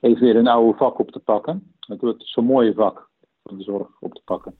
even 0.00 0.20
weer 0.20 0.36
een 0.36 0.46
oude 0.46 0.78
vak 0.78 0.98
op 0.98 1.10
te 1.10 1.18
pakken. 1.18 1.72
Het 1.80 2.00
wordt 2.00 2.22
zo'n 2.26 2.44
mooie 2.44 2.74
vak 2.74 3.08
van 3.44 3.58
de 3.58 3.64
zorg 3.64 3.88
op 4.00 4.14
te 4.14 4.22
pakken. 4.24 4.54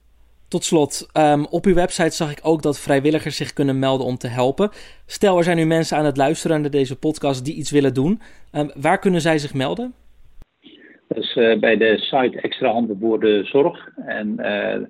Tot 0.49 0.65
slot, 0.65 1.09
ehm, 1.13 1.45
op 1.51 1.65
uw 1.65 1.75
website 1.75 2.17
zag 2.17 2.31
ik 2.31 2.41
ook 2.43 2.63
dat 2.63 2.81
vrijwilligers 2.81 3.37
zich 3.37 3.53
kunnen 3.53 3.79
melden 3.79 4.07
om 4.07 4.17
te 4.17 4.29
helpen. 4.29 4.71
Stel, 5.07 5.39
er 5.39 5.45
zijn 5.45 5.57
nu 5.57 5.65
mensen 5.65 5.97
aan 5.97 6.05
het 6.05 6.17
luisteren 6.17 6.61
naar 6.61 6.71
deze 6.71 6.99
podcast 6.99 7.45
die 7.45 7.55
iets 7.55 7.71
willen 7.71 7.95
doen. 7.95 8.21
Um, 8.53 8.71
waar 8.75 8.99
kunnen 8.99 9.21
zij 9.21 9.39
zich 9.39 9.55
melden? 9.55 9.95
Dat 11.09 11.19
is 11.19 11.37
uh, 11.37 11.59
bij 11.59 11.77
de 11.77 11.99
site 11.99 12.41
Extra 12.41 12.73
Handen 12.73 12.99
voor 13.01 13.21
de 13.21 13.45
Zorg. 13.45 13.89
En 13.97 14.37
uh, 14.39 14.87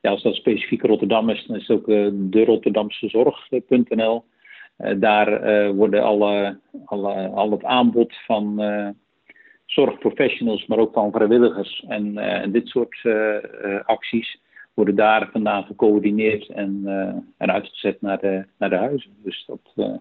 ja, 0.00 0.10
als 0.10 0.22
dat 0.22 0.34
specifiek 0.34 0.82
Rotterdam 0.82 1.30
is, 1.30 1.46
dan 1.46 1.56
is 1.56 1.66
het 1.66 1.76
ook 1.76 1.88
uh, 1.88 2.08
de 2.12 2.44
Rotterdamse 2.44 3.08
Zorg.nl. 3.08 4.24
daar 4.96 5.74
worden 5.74 6.02
alle, 6.02 6.58
alle, 6.84 7.28
al 7.28 7.50
het 7.50 7.64
aanbod 7.64 8.14
van 8.26 8.62
zorgprofessionals, 9.66 10.66
maar 10.66 10.78
ook 10.78 10.92
van 10.92 11.12
vrijwilligers 11.12 11.84
en, 11.88 12.14
dit 12.52 12.68
soort 12.68 13.02
acties 13.84 14.40
worden 14.74 14.94
daar 14.94 15.28
vandaan 15.32 15.64
gecoördineerd 15.64 16.48
en, 16.48 16.82
en 17.36 17.52
uitgezet 17.52 18.00
naar 18.00 18.18
de, 18.18 18.44
naar 18.58 18.70
de 18.70 18.76
huizen. 18.76 19.10
Dus 19.22 19.44
dat, 19.46 19.96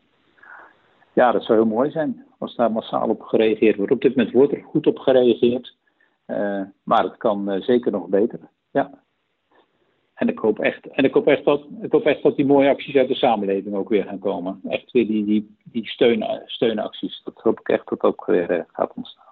ja, 1.13 1.31
dat 1.31 1.43
zou 1.43 1.59
heel 1.59 1.67
mooi 1.67 1.91
zijn 1.91 2.25
als 2.37 2.55
daar 2.55 2.71
massaal 2.71 3.09
op 3.09 3.21
gereageerd 3.21 3.75
wordt. 3.75 3.91
Op 3.91 4.01
dit 4.01 4.15
moment 4.15 4.35
wordt 4.35 4.53
er 4.53 4.63
goed 4.63 4.87
op 4.87 4.97
gereageerd, 4.97 5.75
maar 6.83 7.03
het 7.03 7.17
kan 7.17 7.61
zeker 7.61 7.91
nog 7.91 8.07
beter. 8.07 8.39
Ja. 8.71 9.05
En 10.17 10.27
ik 10.27 10.39
hoop 10.39 10.59
echt, 10.59 10.87
en 10.87 11.03
ik 11.03 11.13
hoop 11.13 11.27
echt, 11.27 11.45
dat, 11.45 11.61
ik 11.81 11.91
hoop 11.91 12.05
echt 12.05 12.23
dat 12.23 12.35
die 12.35 12.45
mooie 12.45 12.69
acties 12.69 12.95
uit 12.95 13.07
de 13.07 13.15
samenleving 13.15 13.75
ook 13.75 13.89
weer 13.89 14.03
gaan 14.03 14.19
komen. 14.19 14.59
Echt 14.69 14.91
weer 14.91 15.07
die, 15.07 15.25
die, 15.25 15.55
die 15.63 15.87
steun, 15.87 16.41
steunacties. 16.45 17.21
Dat 17.23 17.39
hoop 17.43 17.59
ik 17.59 17.69
echt 17.69 17.89
dat 17.89 18.01
ook 18.01 18.25
weer 18.25 18.65
gaat 18.73 18.91
ontstaan. 18.95 19.25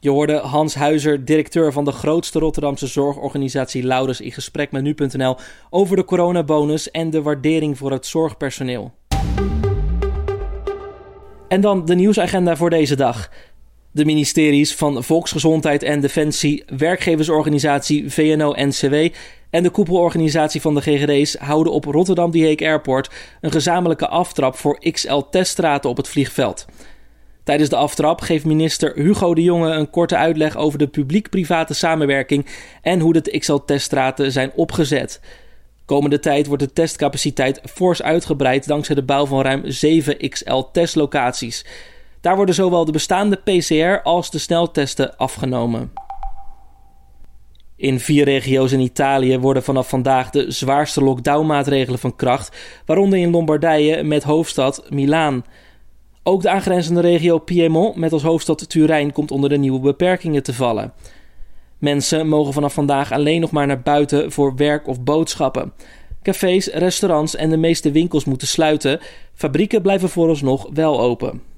Je 0.00 0.10
hoorde 0.10 0.36
Hans 0.36 0.74
Huizer, 0.74 1.24
directeur 1.24 1.72
van 1.72 1.84
de 1.84 1.92
grootste 1.92 2.38
Rotterdamse 2.38 2.86
zorgorganisatie 2.86 3.86
Laurens, 3.86 4.20
in 4.20 4.32
gesprek 4.32 4.72
met 4.72 4.82
nu.nl 4.82 5.36
over 5.70 5.96
de 5.96 6.04
coronabonus 6.04 6.90
en 6.90 7.10
de 7.10 7.22
waardering 7.22 7.78
voor 7.78 7.90
het 7.90 8.06
zorgpersoneel. 8.06 8.92
En 11.48 11.60
dan 11.60 11.84
de 11.84 11.94
nieuwsagenda 11.94 12.56
voor 12.56 12.70
deze 12.70 12.96
dag. 12.96 13.30
De 13.94 14.04
ministeries 14.04 14.74
van 14.74 15.04
Volksgezondheid 15.04 15.82
en 15.82 16.00
Defensie, 16.00 16.64
werkgeversorganisatie 16.76 18.10
VNO-NCW 18.10 18.94
en 19.50 19.62
de 19.62 19.70
koepelorganisatie 19.70 20.60
van 20.60 20.74
de 20.74 20.80
GGD's 20.80 21.36
houden 21.36 21.72
op 21.72 21.84
Rotterdam 21.84 22.30
Die 22.30 22.42
Hague 22.42 22.66
Airport 22.66 23.10
een 23.40 23.50
gezamenlijke 23.50 24.08
aftrap 24.08 24.56
voor 24.56 24.78
XL-teststraten 24.90 25.90
op 25.90 25.96
het 25.96 26.08
vliegveld. 26.08 26.66
Tijdens 27.44 27.70
de 27.70 27.76
aftrap 27.76 28.20
geeft 28.20 28.44
minister 28.44 28.92
Hugo 28.94 29.34
de 29.34 29.42
Jonge 29.42 29.70
een 29.70 29.90
korte 29.90 30.16
uitleg 30.16 30.56
over 30.56 30.78
de 30.78 30.88
publiek-private 30.88 31.74
samenwerking 31.74 32.46
en 32.82 33.00
hoe 33.00 33.12
de 33.12 33.38
XL-teststraten 33.38 34.32
zijn 34.32 34.52
opgezet. 34.54 35.20
Komende 35.84 36.18
tijd 36.18 36.46
wordt 36.46 36.62
de 36.62 36.72
testcapaciteit 36.72 37.60
fors 37.64 38.02
uitgebreid 38.02 38.66
dankzij 38.66 38.94
de 38.94 39.02
bouw 39.02 39.26
van 39.26 39.42
ruim 39.42 39.62
7 39.64 40.28
XL-testlocaties. 40.28 41.64
Daar 42.24 42.36
worden 42.36 42.54
zowel 42.54 42.84
de 42.84 42.92
bestaande 42.92 43.36
PCR 43.36 44.02
als 44.02 44.30
de 44.30 44.38
sneltesten 44.38 45.16
afgenomen. 45.16 45.92
In 47.76 48.00
vier 48.00 48.24
regio's 48.24 48.72
in 48.72 48.80
Italië 48.80 49.38
worden 49.38 49.62
vanaf 49.62 49.88
vandaag 49.88 50.30
de 50.30 50.50
zwaarste 50.50 51.02
lockdownmaatregelen 51.02 51.98
van 51.98 52.16
kracht, 52.16 52.56
waaronder 52.86 53.18
in 53.18 53.30
Lombardije 53.30 54.02
met 54.02 54.22
hoofdstad 54.22 54.84
Milaan. 54.90 55.44
Ook 56.22 56.42
de 56.42 56.50
aangrenzende 56.50 57.00
regio 57.00 57.38
Piemont 57.38 57.96
met 57.96 58.12
als 58.12 58.22
hoofdstad 58.22 58.68
Turijn 58.68 59.12
komt 59.12 59.30
onder 59.30 59.50
de 59.50 59.58
nieuwe 59.58 59.80
beperkingen 59.80 60.42
te 60.42 60.54
vallen. 60.54 60.92
Mensen 61.78 62.28
mogen 62.28 62.52
vanaf 62.52 62.74
vandaag 62.74 63.12
alleen 63.12 63.40
nog 63.40 63.50
maar 63.50 63.66
naar 63.66 63.82
buiten 63.82 64.32
voor 64.32 64.56
werk 64.56 64.88
of 64.88 65.00
boodschappen. 65.00 65.72
Cafés, 66.22 66.66
restaurants 66.66 67.36
en 67.36 67.50
de 67.50 67.56
meeste 67.56 67.90
winkels 67.90 68.24
moeten 68.24 68.48
sluiten. 68.48 69.00
Fabrieken 69.34 69.82
blijven 69.82 70.08
vooralsnog 70.08 70.68
wel 70.72 71.00
open. 71.00 71.52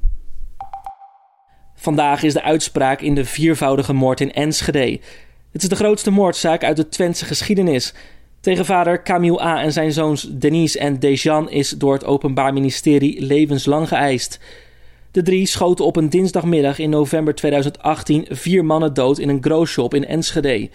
Vandaag 1.77 2.23
is 2.23 2.33
de 2.33 2.43
uitspraak 2.43 3.01
in 3.01 3.15
de 3.15 3.25
viervoudige 3.25 3.93
moord 3.93 4.21
in 4.21 4.33
Enschede. 4.33 5.01
Het 5.53 5.63
is 5.63 5.69
de 5.69 5.77
grootste 5.77 6.11
moordzaak 6.11 6.65
uit 6.65 6.77
de 6.77 6.89
Twentse 6.89 7.25
geschiedenis. 7.25 7.95
Tegen 8.41 8.65
vader 8.65 9.03
Camille 9.03 9.43
A. 9.43 9.63
en 9.63 9.73
zijn 9.73 9.93
zoons 9.93 10.29
Denise 10.31 10.79
en 10.79 10.99
Dejan 10.99 11.51
is 11.51 11.71
door 11.71 11.93
het 11.93 12.05
Openbaar 12.05 12.53
Ministerie 12.53 13.23
levenslang 13.23 13.89
geëist. 13.89 14.41
De 15.11 15.23
drie 15.23 15.47
schoten 15.47 15.85
op 15.85 15.97
een 15.97 16.11
dinsdagmiddag 16.11 16.79
in 16.79 16.91
november 16.91 17.35
2018 17.35 18.27
vier 18.29 18.65
mannen 18.65 18.95
dood 18.95 19.19
in 19.19 19.29
een 19.29 19.43
growshop 19.43 19.95
in 19.95 20.07
Enschede. 20.07 20.71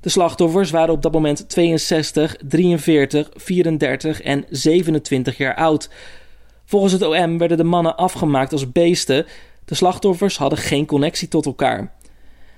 De 0.00 0.08
slachtoffers 0.08 0.70
waren 0.70 0.94
op 0.94 1.02
dat 1.02 1.12
moment 1.12 1.48
62, 1.48 2.36
43, 2.48 3.30
34 3.34 4.22
en 4.22 4.44
27 4.50 5.36
jaar 5.36 5.54
oud. 5.54 5.90
Volgens 6.64 6.92
het 6.92 7.02
OM 7.02 7.38
werden 7.38 7.56
de 7.56 7.64
mannen 7.64 7.96
afgemaakt 7.96 8.52
als 8.52 8.72
beesten. 8.72 9.26
De 9.66 9.74
slachtoffers 9.74 10.38
hadden 10.38 10.58
geen 10.58 10.86
connectie 10.86 11.28
tot 11.28 11.46
elkaar. 11.46 11.92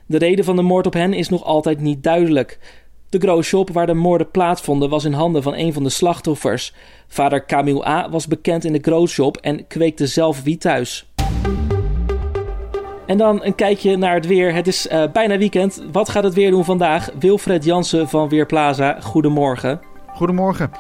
De 0.07 0.19
reden 0.19 0.45
van 0.45 0.57
de 0.57 0.63
moord 0.63 0.87
op 0.87 0.93
hen 0.93 1.13
is 1.13 1.29
nog 1.29 1.45
altijd 1.45 1.81
niet 1.81 2.03
duidelijk. 2.03 2.59
De 3.09 3.19
growshop 3.19 3.71
waar 3.71 3.87
de 3.87 3.95
moorden 3.95 4.31
plaatsvonden 4.31 4.89
was 4.89 5.05
in 5.05 5.13
handen 5.13 5.43
van 5.43 5.55
een 5.55 5.73
van 5.73 5.83
de 5.83 5.89
slachtoffers. 5.89 6.75
Vader 7.07 7.47
Camille 7.47 7.87
A. 7.87 8.11
was 8.11 8.27
bekend 8.27 8.65
in 8.65 8.73
de 8.73 8.79
growshop 8.83 9.37
en 9.37 9.67
kweekte 9.67 10.07
zelf 10.07 10.43
wiet 10.43 10.61
thuis. 10.61 11.07
En 13.07 13.19
dan 13.19 13.45
een 13.45 13.55
kijkje 13.55 13.97
naar 13.97 14.15
het 14.15 14.27
weer. 14.27 14.55
Het 14.55 14.67
is 14.67 14.87
uh, 14.87 15.05
bijna 15.13 15.39
weekend. 15.39 15.83
Wat 15.93 16.09
gaat 16.09 16.25
het 16.25 16.35
weer 16.35 16.51
doen 16.51 16.65
vandaag? 16.65 17.11
Wilfred 17.19 17.65
Jansen 17.65 18.09
van 18.09 18.29
Weerplaza, 18.29 19.01
goedemorgen. 19.01 19.81
Goedemorgen. 20.07 20.71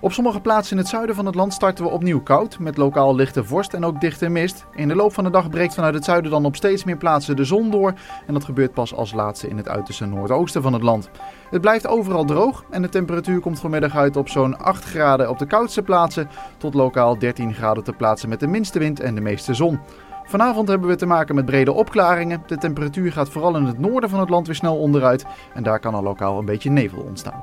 Op 0.00 0.12
sommige 0.12 0.40
plaatsen 0.40 0.76
in 0.76 0.82
het 0.82 0.90
zuiden 0.90 1.14
van 1.14 1.26
het 1.26 1.34
land 1.34 1.52
starten 1.52 1.84
we 1.84 1.90
opnieuw 1.90 2.20
koud, 2.20 2.58
met 2.58 2.76
lokaal 2.76 3.14
lichte 3.14 3.44
vorst 3.44 3.74
en 3.74 3.84
ook 3.84 4.00
dichte 4.00 4.28
mist. 4.28 4.66
In 4.74 4.88
de 4.88 4.94
loop 4.94 5.12
van 5.14 5.24
de 5.24 5.30
dag 5.30 5.50
breekt 5.50 5.74
vanuit 5.74 5.94
het 5.94 6.04
zuiden 6.04 6.30
dan 6.30 6.44
op 6.44 6.56
steeds 6.56 6.84
meer 6.84 6.96
plaatsen 6.96 7.36
de 7.36 7.44
zon 7.44 7.70
door 7.70 7.94
en 8.26 8.34
dat 8.34 8.44
gebeurt 8.44 8.72
pas 8.72 8.94
als 8.94 9.12
laatste 9.12 9.48
in 9.48 9.56
het 9.56 9.68
uiterste 9.68 10.06
noordoosten 10.06 10.62
van 10.62 10.72
het 10.72 10.82
land. 10.82 11.10
Het 11.50 11.60
blijft 11.60 11.86
overal 11.86 12.24
droog 12.24 12.64
en 12.70 12.82
de 12.82 12.88
temperatuur 12.88 13.40
komt 13.40 13.60
vanmiddag 13.60 13.96
uit 13.96 14.16
op 14.16 14.28
zo'n 14.28 14.58
8 14.58 14.84
graden 14.84 15.30
op 15.30 15.38
de 15.38 15.46
koudste 15.46 15.82
plaatsen 15.82 16.28
tot 16.58 16.74
lokaal 16.74 17.18
13 17.18 17.54
graden 17.54 17.84
de 17.84 17.92
plaatsen 17.92 18.28
met 18.28 18.40
de 18.40 18.46
minste 18.46 18.78
wind 18.78 19.00
en 19.00 19.14
de 19.14 19.20
meeste 19.20 19.54
zon. 19.54 19.80
Vanavond 20.24 20.68
hebben 20.68 20.88
we 20.88 20.96
te 20.96 21.06
maken 21.06 21.34
met 21.34 21.46
brede 21.46 21.72
opklaringen. 21.72 22.42
De 22.46 22.58
temperatuur 22.58 23.12
gaat 23.12 23.28
vooral 23.28 23.56
in 23.56 23.64
het 23.64 23.78
noorden 23.78 24.10
van 24.10 24.20
het 24.20 24.30
land 24.30 24.46
weer 24.46 24.56
snel 24.56 24.76
onderuit 24.76 25.24
en 25.54 25.62
daar 25.62 25.80
kan 25.80 25.94
al 25.94 26.02
lokaal 26.02 26.38
een 26.38 26.44
beetje 26.44 26.70
nevel 26.70 27.02
ontstaan. 27.02 27.42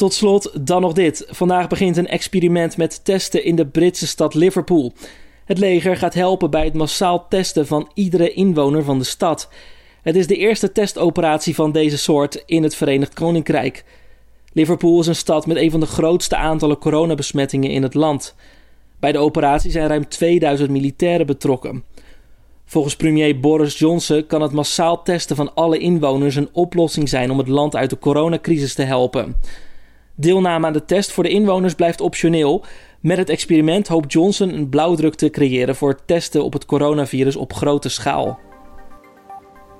Tot 0.00 0.14
slot 0.14 0.66
dan 0.66 0.80
nog 0.80 0.92
dit. 0.92 1.26
Vandaag 1.28 1.68
begint 1.68 1.96
een 1.96 2.08
experiment 2.08 2.76
met 2.76 3.04
testen 3.04 3.44
in 3.44 3.56
de 3.56 3.66
Britse 3.66 4.06
stad 4.06 4.34
Liverpool. 4.34 4.92
Het 5.44 5.58
leger 5.58 5.96
gaat 5.96 6.14
helpen 6.14 6.50
bij 6.50 6.64
het 6.64 6.74
massaal 6.74 7.28
testen 7.28 7.66
van 7.66 7.90
iedere 7.94 8.32
inwoner 8.32 8.84
van 8.84 8.98
de 8.98 9.04
stad. 9.04 9.48
Het 10.02 10.16
is 10.16 10.26
de 10.26 10.36
eerste 10.36 10.72
testoperatie 10.72 11.54
van 11.54 11.72
deze 11.72 11.98
soort 11.98 12.42
in 12.46 12.62
het 12.62 12.74
Verenigd 12.74 13.14
Koninkrijk. 13.14 13.84
Liverpool 14.52 15.00
is 15.00 15.06
een 15.06 15.14
stad 15.14 15.46
met 15.46 15.56
een 15.56 15.70
van 15.70 15.80
de 15.80 15.86
grootste 15.86 16.36
aantallen 16.36 16.78
coronabesmettingen 16.78 17.70
in 17.70 17.82
het 17.82 17.94
land. 17.94 18.34
Bij 19.00 19.12
de 19.12 19.18
operatie 19.18 19.70
zijn 19.70 19.88
ruim 19.88 20.08
2000 20.08 20.70
militairen 20.70 21.26
betrokken. 21.26 21.84
Volgens 22.64 22.96
premier 22.96 23.40
Boris 23.40 23.78
Johnson 23.78 24.26
kan 24.26 24.42
het 24.42 24.52
massaal 24.52 25.02
testen 25.02 25.36
van 25.36 25.54
alle 25.54 25.78
inwoners 25.78 26.36
een 26.36 26.48
oplossing 26.52 27.08
zijn 27.08 27.30
om 27.30 27.38
het 27.38 27.48
land 27.48 27.76
uit 27.76 27.90
de 27.90 27.98
coronacrisis 27.98 28.74
te 28.74 28.82
helpen. 28.82 29.36
Deelname 30.20 30.66
aan 30.66 30.72
de 30.72 30.84
test 30.84 31.12
voor 31.12 31.22
de 31.22 31.30
inwoners 31.30 31.74
blijft 31.74 32.00
optioneel. 32.00 32.64
Met 33.00 33.18
het 33.18 33.28
experiment 33.28 33.88
hoopt 33.88 34.12
Johnson 34.12 34.54
een 34.54 34.68
blauwdruk 34.68 35.14
te 35.14 35.30
creëren 35.30 35.76
voor 35.76 35.88
het 35.88 36.06
testen 36.06 36.44
op 36.44 36.52
het 36.52 36.64
coronavirus 36.64 37.36
op 37.36 37.52
grote 37.52 37.88
schaal. 37.88 38.38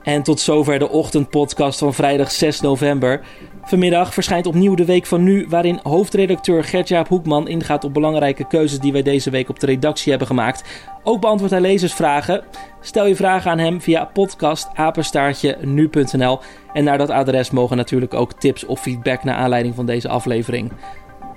En 0.02 0.22
tot 0.22 0.40
zover 0.40 0.78
de 0.78 0.88
ochtendpodcast 0.88 1.78
van 1.78 1.94
vrijdag 1.94 2.30
6 2.30 2.60
november. 2.60 3.20
Vanmiddag 3.62 4.14
verschijnt 4.14 4.46
opnieuw 4.46 4.74
de 4.74 4.84
Week 4.84 5.06
van 5.06 5.22
Nu, 5.22 5.46
waarin 5.48 5.80
hoofdredacteur 5.82 6.64
Gertjaap 6.64 7.08
Hoekman 7.08 7.48
ingaat 7.48 7.84
op 7.84 7.94
belangrijke 7.94 8.46
keuzes 8.46 8.78
die 8.78 8.92
wij 8.92 9.02
deze 9.02 9.30
week 9.30 9.48
op 9.48 9.60
de 9.60 9.66
redactie 9.66 10.10
hebben 10.10 10.28
gemaakt. 10.28 10.64
Ook 11.02 11.20
beantwoordt 11.20 11.54
hij 11.54 11.62
lezersvragen. 11.62 12.44
Stel 12.80 13.06
je 13.06 13.16
vragen 13.16 13.50
aan 13.50 13.58
hem 13.58 13.80
via 13.80 14.04
podcastapenstaartje 14.04 15.56
nu.nl. 15.60 16.38
En 16.72 16.84
naar 16.84 16.98
dat 16.98 17.10
adres 17.10 17.50
mogen 17.50 17.76
natuurlijk 17.76 18.14
ook 18.14 18.32
tips 18.32 18.66
of 18.66 18.80
feedback 18.80 19.24
naar 19.24 19.36
aanleiding 19.36 19.74
van 19.74 19.86
deze 19.86 20.08
aflevering. 20.08 20.72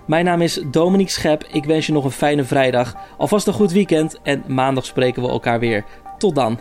Mijn 0.07 0.25
naam 0.25 0.41
is 0.41 0.61
Dominique 0.71 1.11
Schep. 1.11 1.43
Ik 1.51 1.65
wens 1.65 1.85
je 1.85 1.93
nog 1.93 2.03
een 2.03 2.11
fijne 2.11 2.43
vrijdag. 2.43 2.95
Alvast 3.17 3.47
een 3.47 3.53
goed 3.53 3.71
weekend 3.71 4.19
en 4.23 4.43
maandag 4.47 4.85
spreken 4.85 5.21
we 5.21 5.29
elkaar 5.29 5.59
weer. 5.59 5.85
Tot 6.17 6.35
dan. 6.35 6.59